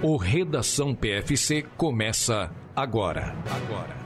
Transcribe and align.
O 0.00 0.16
Redação 0.16 0.94
PFC 0.94 1.66
começa 1.76 2.54
agora. 2.76 3.36
Agora. 3.50 3.98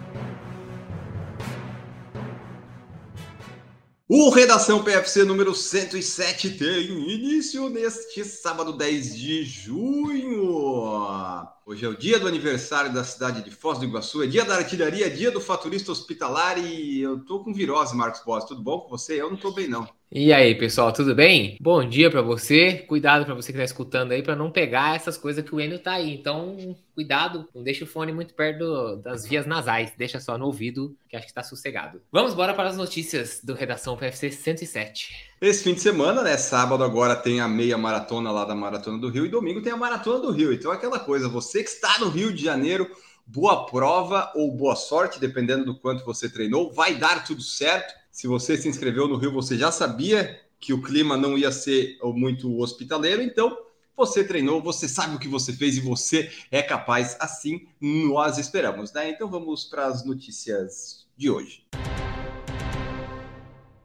O 4.08 4.30
Redação 4.30 4.82
PFC 4.82 5.22
número 5.24 5.54
107 5.54 6.52
tem 6.52 7.10
início 7.10 7.68
neste 7.68 8.24
sábado 8.24 8.72
10 8.72 9.18
de 9.18 9.44
junho. 9.44 11.46
Hoje 11.64 11.84
é 11.84 11.88
o 11.88 11.96
dia 11.96 12.18
do 12.18 12.26
aniversário 12.26 12.92
da 12.92 13.04
cidade 13.04 13.44
de 13.44 13.50
Foz 13.52 13.78
do 13.78 13.84
Iguaçu, 13.84 14.24
é 14.24 14.26
dia 14.26 14.44
da 14.44 14.56
artilharia, 14.56 15.06
é 15.06 15.08
dia 15.08 15.30
do 15.30 15.40
faturista 15.40 15.92
hospitalar 15.92 16.58
e 16.58 17.00
eu 17.00 17.20
tô 17.20 17.38
com 17.38 17.54
virose, 17.54 17.96
Marcos 17.96 18.20
Boss. 18.24 18.46
Tudo 18.46 18.60
bom 18.60 18.80
com 18.80 18.88
você? 18.88 19.20
Eu 19.20 19.30
não 19.30 19.36
tô 19.36 19.52
bem, 19.52 19.68
não. 19.68 19.88
E 20.10 20.32
aí, 20.32 20.56
pessoal, 20.56 20.92
tudo 20.92 21.14
bem? 21.14 21.56
Bom 21.60 21.88
dia 21.88 22.10
para 22.10 22.20
você. 22.20 22.78
Cuidado 22.88 23.24
para 23.24 23.34
você 23.34 23.52
que 23.52 23.58
está 23.58 23.64
escutando 23.64 24.10
aí 24.10 24.24
para 24.24 24.34
não 24.34 24.50
pegar 24.50 24.96
essas 24.96 25.16
coisas 25.16 25.44
que 25.44 25.54
o 25.54 25.60
Enio 25.60 25.78
tá 25.78 25.92
aí. 25.92 26.12
Então, 26.12 26.76
cuidado, 26.96 27.48
não 27.54 27.62
deixa 27.62 27.84
o 27.84 27.86
fone 27.86 28.12
muito 28.12 28.34
perto 28.34 28.58
do, 28.58 28.96
das 28.96 29.24
vias 29.24 29.46
nasais, 29.46 29.92
deixa 29.96 30.18
só 30.18 30.36
no 30.36 30.46
ouvido, 30.46 30.96
que 31.08 31.14
acho 31.14 31.26
que 31.26 31.30
está 31.30 31.44
sossegado. 31.44 32.02
Vamos 32.10 32.32
embora 32.32 32.54
para 32.54 32.70
as 32.70 32.76
notícias 32.76 33.40
do 33.42 33.54
Redação 33.54 33.96
PFC 33.96 34.32
107. 34.32 35.31
Esse 35.42 35.64
fim 35.64 35.74
de 35.74 35.80
semana, 35.80 36.22
né, 36.22 36.36
sábado 36.36 36.84
agora 36.84 37.16
tem 37.16 37.40
a 37.40 37.48
meia 37.48 37.76
maratona 37.76 38.30
lá 38.30 38.44
da 38.44 38.54
Maratona 38.54 38.96
do 38.96 39.08
Rio 39.08 39.26
e 39.26 39.28
domingo 39.28 39.60
tem 39.60 39.72
a 39.72 39.76
Maratona 39.76 40.20
do 40.20 40.30
Rio. 40.30 40.52
Então, 40.52 40.70
aquela 40.70 41.00
coisa, 41.00 41.28
você 41.28 41.64
que 41.64 41.68
está 41.68 41.98
no 41.98 42.08
Rio 42.08 42.32
de 42.32 42.44
Janeiro, 42.44 42.88
boa 43.26 43.66
prova 43.66 44.30
ou 44.36 44.52
boa 44.56 44.76
sorte, 44.76 45.18
dependendo 45.18 45.64
do 45.64 45.76
quanto 45.76 46.04
você 46.04 46.28
treinou, 46.28 46.72
vai 46.72 46.94
dar 46.94 47.24
tudo 47.24 47.42
certo 47.42 47.92
se 48.12 48.28
você 48.28 48.56
se 48.56 48.68
inscreveu 48.68 49.08
no 49.08 49.16
Rio, 49.16 49.32
você 49.32 49.58
já 49.58 49.72
sabia 49.72 50.40
que 50.60 50.72
o 50.72 50.80
clima 50.80 51.16
não 51.16 51.36
ia 51.36 51.50
ser 51.50 51.98
muito 52.04 52.60
hospitaleiro, 52.60 53.20
então 53.20 53.58
você 53.96 54.22
treinou, 54.22 54.62
você 54.62 54.86
sabe 54.86 55.16
o 55.16 55.18
que 55.18 55.26
você 55.26 55.52
fez 55.52 55.76
e 55.76 55.80
você 55.80 56.30
é 56.52 56.62
capaz, 56.62 57.16
assim 57.18 57.66
nós 57.80 58.38
esperamos, 58.38 58.92
né? 58.92 59.10
Então 59.10 59.28
vamos 59.28 59.64
para 59.64 59.86
as 59.86 60.04
notícias 60.04 61.04
de 61.16 61.28
hoje. 61.28 61.64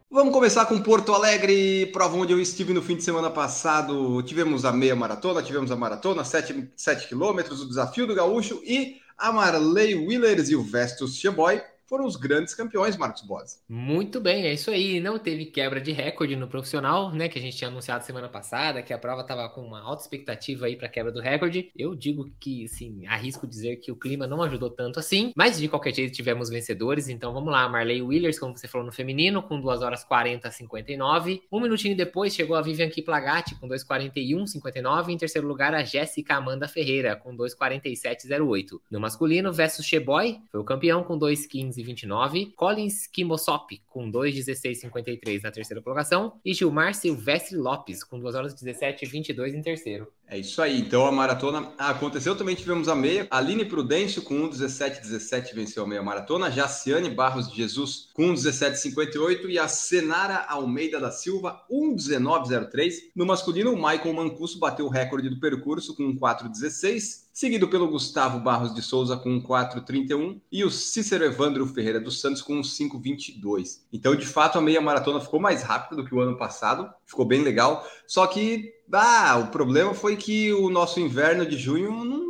Vamos 0.09 0.33
começar 0.33 0.66
com 0.66 0.81
Porto 0.81 1.13
Alegre, 1.13 1.86
prova 1.88 2.16
onde 2.16 2.31
eu 2.31 2.39
estive 2.39 2.73
no 2.73 2.81
fim 2.81 2.95
de 2.95 3.03
semana 3.03 3.30
passado. 3.30 4.23
Tivemos 4.23 4.64
a 4.64 4.72
meia 4.72 4.95
maratona, 4.95 5.44
tivemos 5.44 5.69
a 5.69 5.75
maratona, 5.75 6.23
7, 6.23 6.72
7 6.77 7.09
quilômetros, 7.09 7.61
o 7.61 7.67
desafio 7.67 8.08
do 8.08 8.16
gaúcho 8.16 8.61
e 8.64 9.02
a 9.17 9.33
Marley 9.33 9.95
Willers 9.95 10.49
e 10.49 10.55
o 10.55 10.64
Vestus 10.64 11.17
Cheboy 11.17 11.61
foram 11.88 12.05
os 12.05 12.16
grandes 12.16 12.53
campeões, 12.53 12.97
Marcos 12.97 13.21
Boas. 13.21 13.63
Muito 13.67 14.19
bem, 14.19 14.45
é 14.45 14.53
isso 14.53 14.69
aí. 14.69 14.99
Não 14.99 15.17
teve 15.17 15.45
quebra 15.45 15.80
de 15.80 15.91
recorde 15.91 16.35
no 16.35 16.47
profissional, 16.47 17.11
né? 17.11 17.30
Que 17.30 17.39
a 17.39 17.41
gente 17.41 17.57
tinha 17.57 17.69
anunciado 17.69 18.03
semana 18.03 18.27
passada, 18.27 18.81
que 18.81 18.93
a 18.93 18.97
prova 18.97 19.21
estava 19.21 19.47
com 19.49 19.61
uma 19.61 19.81
alta 19.81 20.03
expectativa 20.03 20.65
aí 20.65 20.75
para 20.75 20.89
quebra 20.89 21.11
do 21.11 21.21
recorde. 21.21 21.71
Eu 21.75 21.95
digo 21.95 22.30
que, 22.39 22.67
sim, 22.67 23.05
arrisco 23.08 23.47
dizer 23.47 23.77
que 23.77 23.91
o 23.91 23.95
clima 23.95 24.27
não 24.27 24.41
ajudou 24.43 24.69
tanto 24.69 24.99
assim, 24.99 25.31
mas 25.35 25.58
de 25.58 25.67
qualquer 25.67 25.93
jeito 25.93 26.13
tivemos 26.13 26.49
vencedores. 26.49 27.08
Então 27.08 27.33
vamos 27.33 27.52
lá, 27.52 27.67
Marley 27.69 28.02
Willers, 28.02 28.39
como 28.39 28.58
você 28.58 28.67
falou 28.67 28.85
no 28.85 28.93
feminino, 28.93 29.41
com 29.41 29.59
2 29.59 29.81
horas 29.81 30.03
40 30.03 30.52
59. 30.52 31.41
Um 31.52 31.59
minutinho 31.59 31.95
depois 31.95 32.33
chegou 32.33 32.55
a 32.55 32.61
Vivian 32.61 32.89
Kiplagatti 32.89 33.55
com 33.55 33.67
2:41 33.67 34.45
59. 34.45 35.13
Em 35.13 35.17
terceiro 35.17 35.47
lugar, 35.47 35.73
a 35.73 35.83
Jéssica 35.83 36.35
Amanda 36.35 36.67
Ferreira 36.67 37.15
com 37.15 37.35
2:47 37.35 38.27
08. 38.30 38.81
No 38.91 38.99
masculino, 38.99 39.53
versus 39.53 39.85
Cheboy, 39.85 40.39
foi 40.52 40.59
o 40.59 40.63
campeão 40.63 41.03
com 41.03 41.17
2:15 41.17 41.77
2,29. 41.83 42.53
Collins 42.56 43.08
Kimosop 43.08 43.81
com 43.88 44.11
2,16,53 44.11 45.42
na 45.44 45.52
terceira 45.52 45.81
colocação. 45.81 46.33
E 46.44 46.53
Gilmar 46.53 46.94
Silvestre 46.94 47.58
Lopes 47.58 48.03
com 48.03 48.20
2 48.20 48.36
horas 48.36 48.53
17 48.53 49.06
e 49.06 49.08
22 49.08 49.53
em 49.53 49.61
terceiro. 49.61 50.11
É 50.28 50.38
isso 50.38 50.61
aí. 50.61 50.80
Então 50.80 51.05
a 51.05 51.11
maratona 51.11 51.72
aconteceu. 51.78 52.36
Também 52.36 52.55
tivemos 52.55 52.89
a 52.89 52.95
meia. 52.95 53.27
Aline 53.32 53.66
Prudêncio 53.66 54.21
com 54.21 54.49
1,17,17 54.49 55.54
venceu 55.54 55.83
a 55.83 55.87
meia 55.87 56.04
maratona. 56.04 56.52
Jaciane 56.52 57.10
Barros 57.10 57.49
de 57.49 57.55
Jesus 57.55 58.10
com 58.14 58.33
1,17,58. 58.33 59.49
E 59.49 59.58
a 59.58 59.67
Senara 59.67 60.45
Almeida 60.49 60.99
da 60.99 61.11
Silva 61.11 61.64
1,19,03. 61.71 62.93
No 63.16 63.26
masculino, 63.26 63.71
o 63.71 63.76
Michael 63.76 64.14
Mancuso 64.14 64.60
bateu 64.60 64.86
o 64.86 64.89
recorde 64.89 65.30
do 65.30 65.39
percurso 65.39 65.95
com 65.95 66.16
4,16 66.17 67.27
seguido 67.37 67.67
pelo 67.67 67.87
Gustavo 67.87 68.39
Barros 68.39 68.73
de 68.73 68.81
Souza 68.81 69.15
com 69.15 69.39
4,31 69.39 70.42
e 70.52 70.64
o 70.64 70.71
Cícero 70.71 71.23
Evandro 71.23 71.67
Ferreira 71.67 71.99
dos 71.99 72.20
Santos 72.20 72.42
com 72.42 72.61
5,22. 72.61 73.81
Então, 73.93 74.15
de 74.15 74.25
fato, 74.25 74.58
a 74.58 74.61
meia 74.61 74.81
maratona 74.81 75.21
ficou 75.21 75.39
mais 75.39 75.61
rápida 75.61 76.02
do 76.02 76.03
que 76.03 76.15
o 76.15 76.20
ano 76.20 76.36
passado, 76.36 76.89
ficou 77.05 77.27
bem 77.27 77.43
legal. 77.43 77.87
Só 78.08 78.25
que, 78.25 78.73
ah, 78.92 79.37
o 79.37 79.52
problema 79.52 79.93
foi 79.93 80.15
que 80.15 80.52
o 80.52 80.71
nosso 80.71 80.99
inverno 80.99 81.45
de 81.45 81.59
junho 81.59 82.03
não 82.03 82.27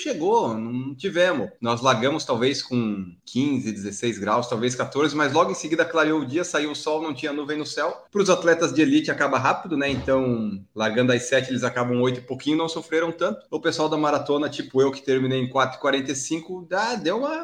chegou, 0.00 0.54
não 0.54 0.94
tivemos. 0.94 1.50
Nós 1.60 1.80
largamos 1.80 2.24
talvez 2.24 2.62
com 2.62 3.14
15, 3.26 3.72
16 3.72 4.18
graus, 4.18 4.48
talvez 4.48 4.74
14, 4.74 5.14
mas 5.14 5.32
logo 5.32 5.50
em 5.50 5.54
seguida 5.54 5.84
clareou 5.84 6.20
o 6.20 6.26
dia, 6.26 6.44
saiu 6.44 6.72
o 6.72 6.76
sol, 6.76 7.02
não 7.02 7.14
tinha 7.14 7.32
nuvem 7.32 7.58
no 7.58 7.66
céu. 7.66 8.04
Para 8.10 8.22
os 8.22 8.30
atletas 8.30 8.72
de 8.72 8.82
elite 8.82 9.10
acaba 9.10 9.38
rápido, 9.38 9.76
né? 9.76 9.90
Então, 9.90 10.60
largando 10.74 11.12
às 11.12 11.22
7, 11.24 11.50
eles 11.50 11.64
acabam 11.64 12.00
8 12.00 12.20
e 12.20 12.22
pouquinho, 12.22 12.56
não 12.56 12.68
sofreram 12.68 13.12
tanto. 13.12 13.46
O 13.50 13.60
pessoal 13.60 13.88
da 13.88 13.96
maratona, 13.96 14.48
tipo 14.48 14.80
eu 14.80 14.90
que 14.90 15.02
terminei 15.02 15.40
em 15.40 15.50
4,45, 15.50 16.66
ah, 16.72 16.94
deu 16.94 17.18
uma. 17.18 17.40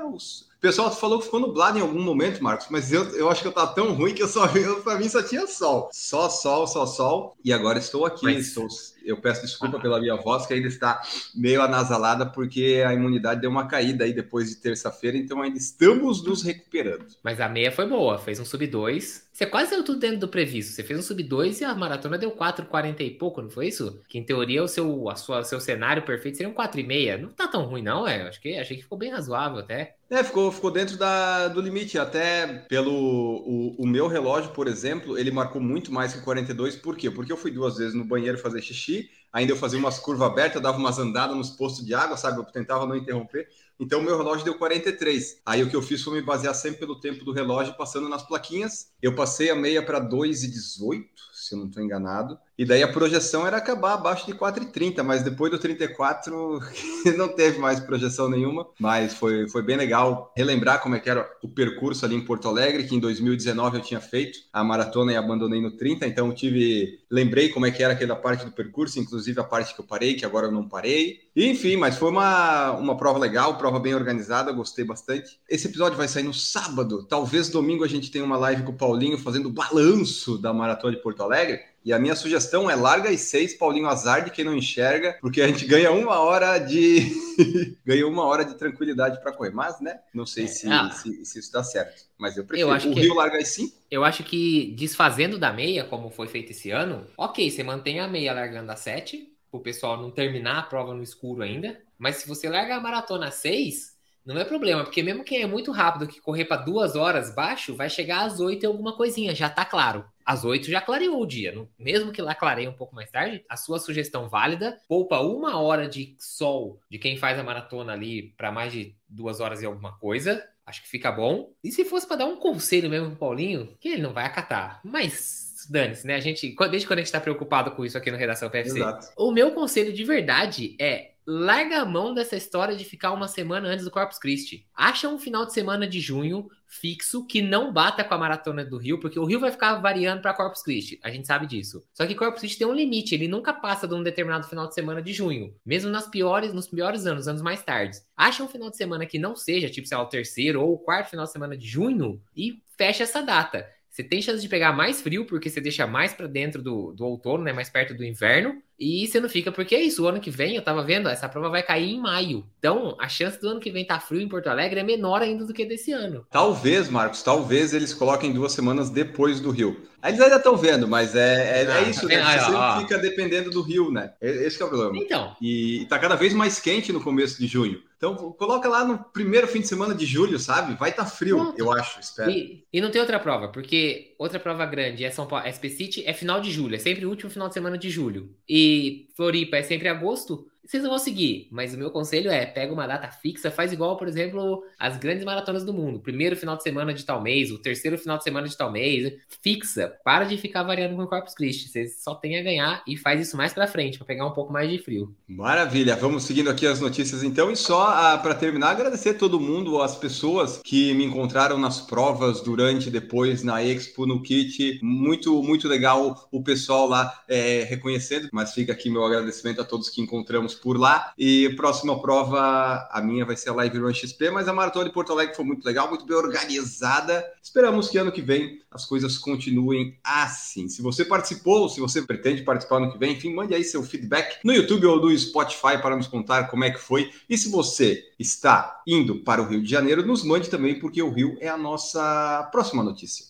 O 0.56 0.60
pessoal 0.60 0.90
falou 0.90 1.18
que 1.18 1.26
ficou 1.26 1.40
nublado 1.40 1.78
em 1.78 1.82
algum 1.82 2.02
momento, 2.02 2.42
Marcos, 2.42 2.66
mas 2.70 2.92
eu, 2.92 3.04
eu 3.16 3.30
acho 3.30 3.42
que 3.42 3.48
eu 3.48 3.52
tava 3.52 3.74
tão 3.74 3.92
ruim 3.92 4.14
que 4.14 4.22
eu 4.22 4.28
só 4.28 4.48
para 4.82 4.98
mim 4.98 5.08
só 5.08 5.22
tinha 5.22 5.46
sol. 5.46 5.90
Só 5.92 6.28
sol, 6.28 6.66
só 6.66 6.86
sol. 6.86 7.36
E 7.44 7.52
agora 7.52 7.78
estou 7.78 8.06
aqui, 8.06 8.24
mas... 8.24 8.48
estou 8.48 8.66
eu 9.06 9.16
peço 9.16 9.42
desculpa 9.42 9.78
pela 9.78 10.00
minha 10.00 10.16
voz, 10.16 10.46
que 10.46 10.52
ainda 10.52 10.66
está 10.66 11.00
meio 11.34 11.62
anasalada, 11.62 12.26
porque 12.26 12.82
a 12.84 12.92
imunidade 12.92 13.40
deu 13.40 13.48
uma 13.48 13.68
caída 13.68 14.04
aí 14.04 14.12
depois 14.12 14.50
de 14.50 14.56
terça-feira, 14.56 15.16
então 15.16 15.40
ainda 15.40 15.56
estamos 15.56 16.24
nos 16.24 16.42
recuperando. 16.42 17.06
Mas 17.22 17.40
a 17.40 17.48
meia 17.48 17.70
foi 17.70 17.86
boa, 17.86 18.18
fez 18.18 18.40
um 18.40 18.44
sub 18.44 18.66
2 18.66 19.26
você 19.36 19.44
quase 19.44 19.70
deu 19.70 19.84
tudo 19.84 20.00
dentro 20.00 20.18
do 20.18 20.28
previsto. 20.28 20.72
Você 20.72 20.82
fez 20.82 20.98
um 20.98 21.02
sub 21.02 21.22
2 21.22 21.60
e 21.60 21.64
a 21.66 21.74
maratona 21.74 22.16
deu 22.16 22.30
4,40 22.30 23.00
e 23.00 23.10
pouco, 23.10 23.42
não 23.42 23.50
foi 23.50 23.68
isso? 23.68 24.00
Que 24.08 24.16
em 24.16 24.24
teoria 24.24 24.62
o 24.62 24.68
seu, 24.68 25.10
a 25.10 25.14
sua, 25.14 25.44
seu 25.44 25.60
cenário 25.60 26.06
perfeito 26.06 26.38
seria 26.38 26.50
um 26.50 26.54
4,5. 26.54 27.20
Não 27.20 27.28
tá 27.28 27.46
tão 27.46 27.66
ruim, 27.66 27.82
não, 27.82 28.08
é? 28.08 28.22
Acho 28.22 28.40
que, 28.40 28.56
achei 28.56 28.78
que 28.78 28.84
ficou 28.84 28.96
bem 28.96 29.10
razoável 29.10 29.58
até. 29.58 29.96
É, 30.08 30.24
ficou, 30.24 30.45
ficou 30.52 30.70
dentro 30.70 30.96
da, 30.96 31.48
do 31.48 31.60
limite. 31.60 31.98
Até 31.98 32.46
pelo 32.68 32.92
o, 32.92 33.74
o, 33.78 33.86
meu 33.86 34.06
relógio, 34.06 34.50
por 34.52 34.66
exemplo, 34.66 35.18
ele 35.18 35.30
marcou 35.30 35.60
muito 35.60 35.92
mais 35.92 36.12
que 36.12 36.20
42. 36.20 36.76
Por 36.76 36.96
quê? 36.96 37.10
Porque 37.10 37.32
eu 37.32 37.36
fui 37.36 37.50
duas 37.50 37.76
vezes 37.76 37.94
no 37.94 38.04
banheiro 38.04 38.38
fazer 38.38 38.62
xixi, 38.62 39.10
ainda 39.32 39.52
eu 39.52 39.56
fazia 39.56 39.78
umas 39.78 39.98
curvas 39.98 40.28
abertas, 40.28 40.62
dava 40.62 40.78
umas 40.78 40.98
andadas 40.98 41.36
nos 41.36 41.50
postos 41.50 41.84
de 41.84 41.94
água, 41.94 42.16
sabe? 42.16 42.38
Eu 42.38 42.44
tentava 42.44 42.86
não 42.86 42.96
interromper. 42.96 43.48
Então, 43.78 44.00
meu 44.00 44.16
relógio 44.16 44.44
deu 44.44 44.56
43. 44.56 45.42
Aí, 45.44 45.62
o 45.62 45.68
que 45.68 45.76
eu 45.76 45.82
fiz 45.82 46.02
foi 46.02 46.14
me 46.14 46.22
basear 46.22 46.54
sempre 46.54 46.80
pelo 46.80 46.98
tempo 46.98 47.24
do 47.24 47.32
relógio, 47.32 47.76
passando 47.76 48.08
nas 48.08 48.22
plaquinhas. 48.22 48.90
Eu 49.02 49.14
passei 49.14 49.50
a 49.50 49.54
meia 49.54 49.84
para 49.84 50.00
2,18, 50.00 51.04
se 51.32 51.54
eu 51.54 51.58
não 51.58 51.66
estou 51.66 51.82
enganado. 51.82 52.38
E 52.58 52.64
daí 52.64 52.82
a 52.82 52.88
projeção 52.88 53.46
era 53.46 53.58
acabar 53.58 53.94
abaixo 53.94 54.26
de 54.26 54.32
4,30, 54.32 55.02
mas 55.02 55.22
depois 55.22 55.50
do 55.50 55.58
34 55.58 56.60
não 57.16 57.28
teve 57.28 57.58
mais 57.58 57.80
projeção 57.80 58.30
nenhuma. 58.30 58.66
Mas 58.78 59.14
foi, 59.14 59.48
foi 59.48 59.62
bem 59.62 59.76
legal 59.76 60.32
relembrar 60.34 60.80
como 60.80 60.94
é 60.94 61.00
que 61.00 61.10
era 61.10 61.28
o 61.42 61.48
percurso 61.48 62.04
ali 62.04 62.14
em 62.14 62.24
Porto 62.24 62.48
Alegre, 62.48 62.84
que 62.84 62.94
em 62.94 63.00
2019 63.00 63.76
eu 63.76 63.82
tinha 63.82 64.00
feito 64.00 64.38
a 64.52 64.64
maratona 64.64 65.12
e 65.12 65.16
abandonei 65.16 65.60
no 65.60 65.76
30, 65.76 66.06
então 66.06 66.32
tive. 66.32 67.00
Lembrei 67.10 67.50
como 67.50 67.66
é 67.66 67.70
que 67.70 67.82
era 67.82 67.92
aquela 67.92 68.16
parte 68.16 68.44
do 68.44 68.52
percurso, 68.52 68.98
inclusive 68.98 69.38
a 69.38 69.44
parte 69.44 69.74
que 69.74 69.80
eu 69.80 69.84
parei, 69.84 70.14
que 70.14 70.24
agora 70.24 70.46
eu 70.46 70.52
não 70.52 70.68
parei. 70.68 71.20
Enfim, 71.36 71.76
mas 71.76 71.98
foi 71.98 72.10
uma, 72.10 72.72
uma 72.72 72.96
prova 72.96 73.18
legal, 73.18 73.58
prova 73.58 73.78
bem 73.78 73.94
organizada, 73.94 74.50
gostei 74.50 74.84
bastante. 74.84 75.38
Esse 75.48 75.68
episódio 75.68 75.98
vai 75.98 76.08
sair 76.08 76.22
no 76.22 76.32
sábado. 76.32 77.04
Talvez 77.04 77.50
domingo 77.50 77.84
a 77.84 77.88
gente 77.88 78.10
tenha 78.10 78.24
uma 78.24 78.38
live 78.38 78.62
com 78.62 78.72
o 78.72 78.76
Paulinho 78.76 79.18
fazendo 79.18 79.46
o 79.46 79.52
balanço 79.52 80.38
da 80.38 80.52
maratona 80.52 80.96
de 80.96 81.02
Porto 81.02 81.22
Alegre. 81.22 81.60
E 81.86 81.92
a 81.92 82.00
minha 82.00 82.16
sugestão 82.16 82.68
é 82.68 82.74
larga 82.74 83.12
e 83.12 83.16
seis, 83.16 83.54
Paulinho 83.54 83.86
Azar 83.86 84.24
de 84.24 84.32
quem 84.32 84.44
não 84.44 84.56
enxerga, 84.56 85.16
porque 85.20 85.40
a 85.40 85.46
gente 85.46 85.64
ganha 85.66 85.92
uma 85.92 86.18
hora 86.18 86.58
de 86.58 87.12
ganha 87.86 88.04
uma 88.08 88.24
hora 88.24 88.44
de 88.44 88.56
tranquilidade 88.56 89.22
para 89.22 89.30
correr. 89.30 89.52
Mas, 89.52 89.80
né? 89.80 90.00
Não 90.12 90.26
sei 90.26 90.46
é, 90.46 90.48
se, 90.48 90.68
ah, 90.68 90.90
se, 90.90 91.24
se, 91.24 91.38
isso 91.38 91.52
dá 91.52 91.62
certo. 91.62 92.02
Mas 92.18 92.36
eu 92.36 92.44
prefiro. 92.44 92.70
Eu 92.70 92.74
acho 92.74 92.90
o 92.90 92.92
que, 92.92 93.02
Rio 93.02 93.14
larga 93.14 93.38
e 93.38 93.44
cinco. 93.44 93.76
Eu 93.88 94.02
acho 94.02 94.24
que 94.24 94.74
desfazendo 94.76 95.38
da 95.38 95.52
meia, 95.52 95.84
como 95.84 96.10
foi 96.10 96.26
feito 96.26 96.50
esse 96.50 96.72
ano, 96.72 97.06
ok, 97.16 97.48
você 97.48 97.62
mantém 97.62 98.00
a 98.00 98.08
meia 98.08 98.34
largando 98.34 98.72
a 98.72 98.76
sete, 98.76 99.32
o 99.52 99.60
pessoal 99.60 99.96
não 99.96 100.10
terminar 100.10 100.58
a 100.58 100.62
prova 100.64 100.92
no 100.92 101.04
escuro 101.04 101.42
ainda. 101.42 101.80
Mas 101.96 102.16
se 102.16 102.26
você 102.26 102.48
larga 102.48 102.74
a 102.74 102.80
maratona 102.80 103.28
a 103.28 103.30
seis, 103.30 103.92
não 104.24 104.36
é 104.36 104.44
problema, 104.44 104.82
porque 104.82 105.04
mesmo 105.04 105.22
quem 105.22 105.40
é 105.40 105.46
muito 105.46 105.70
rápido 105.70 106.08
que 106.08 106.20
correr 106.20 106.46
para 106.46 106.64
duas 106.64 106.96
horas 106.96 107.32
baixo, 107.32 107.76
vai 107.76 107.88
chegar 107.88 108.24
às 108.24 108.40
oito 108.40 108.64
e 108.64 108.66
alguma 108.66 108.96
coisinha, 108.96 109.32
já 109.36 109.48
tá 109.48 109.64
claro. 109.64 110.04
Às 110.26 110.44
oito 110.44 110.68
já 110.68 110.80
clareou 110.80 111.22
o 111.22 111.26
dia, 111.26 111.54
mesmo 111.78 112.10
que 112.10 112.20
lá 112.20 112.34
clareie 112.34 112.66
um 112.66 112.72
pouco 112.72 112.96
mais 112.96 113.08
tarde, 113.10 113.44
a 113.48 113.56
sua 113.56 113.78
sugestão 113.78 114.28
válida, 114.28 114.76
poupa 114.88 115.20
uma 115.20 115.60
hora 115.60 115.88
de 115.88 116.16
sol 116.18 116.80
de 116.90 116.98
quem 116.98 117.16
faz 117.16 117.38
a 117.38 117.44
maratona 117.44 117.92
ali 117.92 118.34
para 118.36 118.50
mais 118.50 118.72
de 118.72 118.96
duas 119.08 119.38
horas 119.38 119.62
e 119.62 119.66
alguma 119.66 119.96
coisa, 119.98 120.44
acho 120.66 120.82
que 120.82 120.88
fica 120.88 121.12
bom. 121.12 121.52
E 121.62 121.70
se 121.70 121.84
fosse 121.84 122.08
para 122.08 122.16
dar 122.16 122.26
um 122.26 122.36
conselho 122.36 122.90
mesmo 122.90 123.10
pro 123.10 123.18
Paulinho, 123.18 123.76
que 123.78 123.88
ele 123.88 124.02
não 124.02 124.12
vai 124.12 124.24
acatar, 124.24 124.80
mas 124.84 125.66
dane-se, 125.70 126.06
né? 126.06 126.14
A 126.16 126.20
gente, 126.20 126.54
desde 126.70 126.86
quando 126.86 126.98
a 126.98 127.02
gente 127.02 127.12
tá 127.12 127.20
preocupado 127.20 127.70
com 127.70 127.84
isso 127.84 127.96
aqui 127.96 128.10
no 128.10 128.16
Redação 128.16 128.50
PFC, 128.50 128.78
Exato. 128.78 129.08
o 129.16 129.30
meu 129.30 129.52
conselho 129.52 129.92
de 129.92 130.04
verdade 130.04 130.76
é 130.78 131.12
larga 131.26 131.80
a 131.80 131.84
mão 131.84 132.14
dessa 132.14 132.36
história 132.36 132.76
de 132.76 132.84
ficar 132.84 133.12
uma 133.12 133.26
semana 133.26 133.68
antes 133.68 133.84
do 133.84 133.90
Corpus 133.90 134.18
Christi. 134.18 134.66
Acha 134.74 135.08
um 135.08 135.18
final 135.18 135.44
de 135.44 135.52
semana 135.52 135.86
de 135.86 136.00
junho 136.00 136.48
fixo 136.68 137.26
que 137.26 137.40
não 137.40 137.72
bata 137.72 138.04
com 138.04 138.14
a 138.14 138.18
maratona 138.18 138.64
do 138.64 138.76
Rio, 138.76 139.00
porque 139.00 139.18
o 139.18 139.24
Rio 139.24 139.40
vai 139.40 139.50
ficar 139.50 139.76
variando 139.76 140.20
para 140.20 140.34
Corpus 140.34 140.62
Christi. 140.62 141.00
A 141.02 141.10
gente 141.10 141.26
sabe 141.26 141.46
disso. 141.46 141.84
Só 141.92 142.06
que 142.06 142.14
Corpus 142.14 142.40
Christi 142.40 142.58
tem 142.58 142.66
um 142.66 142.74
limite, 142.74 143.14
ele 143.14 143.28
nunca 143.28 143.52
passa 143.52 143.88
de 143.88 143.94
um 143.94 144.02
determinado 144.02 144.46
final 144.46 144.68
de 144.68 144.74
semana 144.74 145.02
de 145.02 145.12
junho, 145.12 145.54
mesmo 145.64 145.90
nas 145.90 146.06
piores, 146.06 146.52
nos 146.52 146.68
piores 146.68 147.06
anos, 147.06 147.26
anos 147.26 147.42
mais 147.42 147.62
tardes. 147.62 148.04
Acha 148.16 148.42
um 148.42 148.48
final 148.48 148.70
de 148.70 148.76
semana 148.76 149.06
que 149.06 149.18
não 149.18 149.34
seja, 149.34 149.70
tipo, 149.70 149.86
sei 149.86 149.96
lá, 149.96 150.02
o 150.04 150.08
terceiro 150.08 150.62
ou 150.62 150.74
o 150.74 150.78
quarto 150.78 151.10
final 151.10 151.24
de 151.24 151.32
semana 151.32 151.56
de 151.56 151.66
junho 151.66 152.20
e 152.36 152.62
fecha 152.76 153.04
essa 153.04 153.22
data. 153.22 153.66
Você 153.96 154.04
tem 154.04 154.20
chance 154.20 154.42
de 154.42 154.48
pegar 154.50 154.74
mais 154.74 155.00
frio, 155.00 155.24
porque 155.24 155.48
você 155.48 155.58
deixa 155.58 155.86
mais 155.86 156.12
para 156.12 156.26
dentro 156.26 156.60
do, 156.60 156.92
do 156.92 157.06
outono, 157.06 157.42
né? 157.42 157.50
Mais 157.54 157.70
perto 157.70 157.94
do 157.94 158.04
inverno. 158.04 158.60
E 158.78 159.06
você 159.06 159.18
não 159.18 159.26
fica, 159.26 159.50
porque 159.50 159.74
é 159.74 159.80
isso. 159.80 160.04
O 160.04 160.06
ano 160.06 160.20
que 160.20 160.30
vem, 160.30 160.54
eu 160.54 160.60
tava 160.60 160.84
vendo, 160.84 161.08
essa 161.08 161.26
prova 161.26 161.48
vai 161.48 161.62
cair 161.62 161.94
em 161.94 161.98
maio. 161.98 162.44
Então, 162.58 162.94
a 163.00 163.08
chance 163.08 163.40
do 163.40 163.48
ano 163.48 163.58
que 163.58 163.70
vem 163.70 163.86
tá 163.86 163.98
frio 163.98 164.20
em 164.20 164.28
Porto 164.28 164.48
Alegre 164.48 164.80
é 164.80 164.82
menor 164.82 165.22
ainda 165.22 165.46
do 165.46 165.54
que 165.54 165.64
desse 165.64 165.92
ano. 165.92 166.26
Talvez, 166.30 166.90
Marcos, 166.90 167.22
talvez 167.22 167.72
eles 167.72 167.94
coloquem 167.94 168.34
duas 168.34 168.52
semanas 168.52 168.90
depois 168.90 169.40
do 169.40 169.50
Rio. 169.50 169.80
Eles 170.04 170.20
ainda 170.20 170.36
estão 170.36 170.58
vendo, 170.58 170.86
mas 170.86 171.16
é, 171.16 171.62
é, 171.62 171.64
é 171.64 171.72
ah, 171.72 171.80
isso, 171.80 172.06
né? 172.06 172.22
Você 172.22 172.40
sempre 172.40 172.80
fica 172.82 172.98
dependendo 172.98 173.50
do 173.50 173.62
Rio, 173.62 173.90
né? 173.90 174.12
Esse 174.20 174.60
é 174.60 174.66
o 174.66 174.68
problema. 174.68 174.98
Então. 174.98 175.34
E 175.40 175.86
tá 175.88 175.98
cada 175.98 176.16
vez 176.16 176.34
mais 176.34 176.60
quente 176.60 176.92
no 176.92 177.00
começo 177.00 177.40
de 177.40 177.46
junho. 177.46 177.80
Então, 177.96 178.14
coloca 178.32 178.68
lá 178.68 178.84
no 178.84 178.98
primeiro 178.98 179.46
fim 179.46 179.60
de 179.60 179.68
semana 179.68 179.94
de 179.94 180.04
julho, 180.04 180.38
sabe? 180.38 180.74
Vai 180.74 180.90
estar 180.90 181.04
tá 181.04 181.10
frio, 181.10 181.38
Pronto. 181.38 181.58
eu 181.58 181.72
acho, 181.72 181.98
espero. 181.98 182.30
E, 182.30 182.64
e, 182.70 182.80
não 182.80 182.90
tem 182.90 183.00
outra 183.00 183.18
prova, 183.18 183.48
porque 183.48 184.14
outra 184.18 184.38
prova 184.38 184.66
grande 184.66 185.02
é 185.02 185.10
São 185.10 185.26
Paulo, 185.26 185.46
é 185.46 185.52
City, 185.52 186.04
é 186.06 186.12
final 186.12 186.40
de 186.40 186.50
julho, 186.50 186.74
é 186.74 186.78
sempre 186.78 187.06
o 187.06 187.08
último 187.08 187.30
final 187.30 187.48
de 187.48 187.54
semana 187.54 187.78
de 187.78 187.88
julho. 187.88 188.34
E 188.46 189.08
Floripa 189.16 189.56
é 189.56 189.62
sempre 189.62 189.88
agosto 189.88 190.46
vocês 190.66 190.82
não 190.82 190.90
vão 190.90 190.98
seguir, 190.98 191.46
mas 191.50 191.72
o 191.74 191.78
meu 191.78 191.90
conselho 191.90 192.30
é: 192.30 192.44
pega 192.44 192.72
uma 192.72 192.86
data 192.86 193.08
fixa, 193.08 193.50
faz 193.50 193.72
igual, 193.72 193.96
por 193.96 194.08
exemplo, 194.08 194.64
as 194.78 194.96
grandes 194.96 195.24
maratonas 195.24 195.64
do 195.64 195.72
mundo. 195.72 196.00
Primeiro 196.00 196.36
final 196.36 196.56
de 196.56 196.62
semana 196.64 196.92
de 196.92 197.04
tal 197.04 197.22
mês, 197.22 197.52
o 197.52 197.58
terceiro 197.58 197.96
final 197.96 198.18
de 198.18 198.24
semana 198.24 198.48
de 198.48 198.56
tal 198.56 198.72
mês. 198.72 199.14
Fixa. 199.42 199.92
Para 200.04 200.24
de 200.24 200.36
ficar 200.36 200.64
variando 200.64 200.96
com 200.96 201.02
o 201.02 201.06
Corpus 201.06 201.34
Christi. 201.34 201.68
Vocês 201.68 202.02
só 202.02 202.14
tem 202.14 202.38
a 202.38 202.42
ganhar 202.42 202.82
e 202.86 202.96
faz 202.96 203.20
isso 203.20 203.36
mais 203.36 203.52
para 203.52 203.66
frente, 203.66 203.98
para 203.98 204.06
pegar 204.06 204.26
um 204.26 204.32
pouco 204.32 204.52
mais 204.52 204.68
de 204.68 204.78
frio. 204.78 205.14
Maravilha. 205.28 205.94
Vamos 205.94 206.24
seguindo 206.24 206.50
aqui 206.50 206.66
as 206.66 206.80
notícias 206.80 207.22
então. 207.22 207.50
E 207.50 207.56
só 207.56 207.86
ah, 207.88 208.18
para 208.18 208.34
terminar, 208.34 208.70
agradecer 208.70 209.10
a 209.10 209.14
todo 209.14 209.38
mundo, 209.38 209.80
as 209.80 209.96
pessoas 209.96 210.60
que 210.64 210.92
me 210.94 211.04
encontraram 211.04 211.58
nas 211.58 211.80
provas 211.80 212.40
durante, 212.40 212.90
depois, 212.90 213.42
na 213.42 213.62
Expo, 213.62 214.06
no 214.06 214.20
Kit. 214.20 214.80
Muito, 214.82 215.42
muito 215.42 215.68
legal 215.68 216.28
o 216.32 216.42
pessoal 216.42 216.88
lá 216.88 217.22
é, 217.28 217.64
reconhecendo. 217.64 218.28
Mas 218.32 218.52
fica 218.52 218.72
aqui 218.72 218.90
meu 218.90 219.04
agradecimento 219.04 219.60
a 219.60 219.64
todos 219.64 219.88
que 219.88 220.00
encontramos 220.00 220.55
por 220.56 220.78
lá. 220.78 221.12
E 221.18 221.50
próxima 221.56 222.00
prova, 222.00 222.88
a 222.90 223.00
minha 223.00 223.24
vai 223.24 223.36
ser 223.36 223.50
a 223.50 223.54
Live 223.54 223.78
Run 223.78 223.92
XP, 223.92 224.30
mas 224.30 224.48
a 224.48 224.52
Maratona 224.52 224.86
de 224.86 224.92
Porto 224.92 225.12
Alegre 225.12 225.34
foi 225.34 225.44
muito 225.44 225.64
legal, 225.64 225.88
muito 225.88 226.04
bem 226.04 226.16
organizada. 226.16 227.24
Esperamos 227.42 227.88
que 227.88 227.98
ano 227.98 228.12
que 228.12 228.22
vem 228.22 228.60
as 228.70 228.84
coisas 228.84 229.16
continuem 229.18 229.98
assim. 230.04 230.68
Se 230.68 230.82
você 230.82 231.04
participou, 231.04 231.68
se 231.68 231.80
você 231.80 232.02
pretende 232.02 232.42
participar 232.42 232.76
ano 232.76 232.92
que 232.92 232.98
vem, 232.98 233.12
enfim, 233.12 233.34
mande 233.34 233.54
aí 233.54 233.64
seu 233.64 233.82
feedback 233.82 234.38
no 234.44 234.52
YouTube 234.52 234.86
ou 234.86 235.00
no 235.00 235.16
Spotify 235.16 235.78
para 235.80 235.96
nos 235.96 236.06
contar 236.06 236.44
como 236.44 236.64
é 236.64 236.70
que 236.70 236.78
foi. 236.78 237.10
E 237.28 237.38
se 237.38 237.48
você 237.48 238.04
está 238.18 238.82
indo 238.86 239.16
para 239.16 239.42
o 239.42 239.46
Rio 239.46 239.62
de 239.62 239.70
Janeiro, 239.70 240.06
nos 240.06 240.22
mande 240.22 240.50
também, 240.50 240.78
porque 240.78 241.02
o 241.02 241.10
Rio 241.10 241.36
é 241.40 241.48
a 241.48 241.56
nossa 241.56 242.48
próxima 242.52 242.82
notícia. 242.82 243.26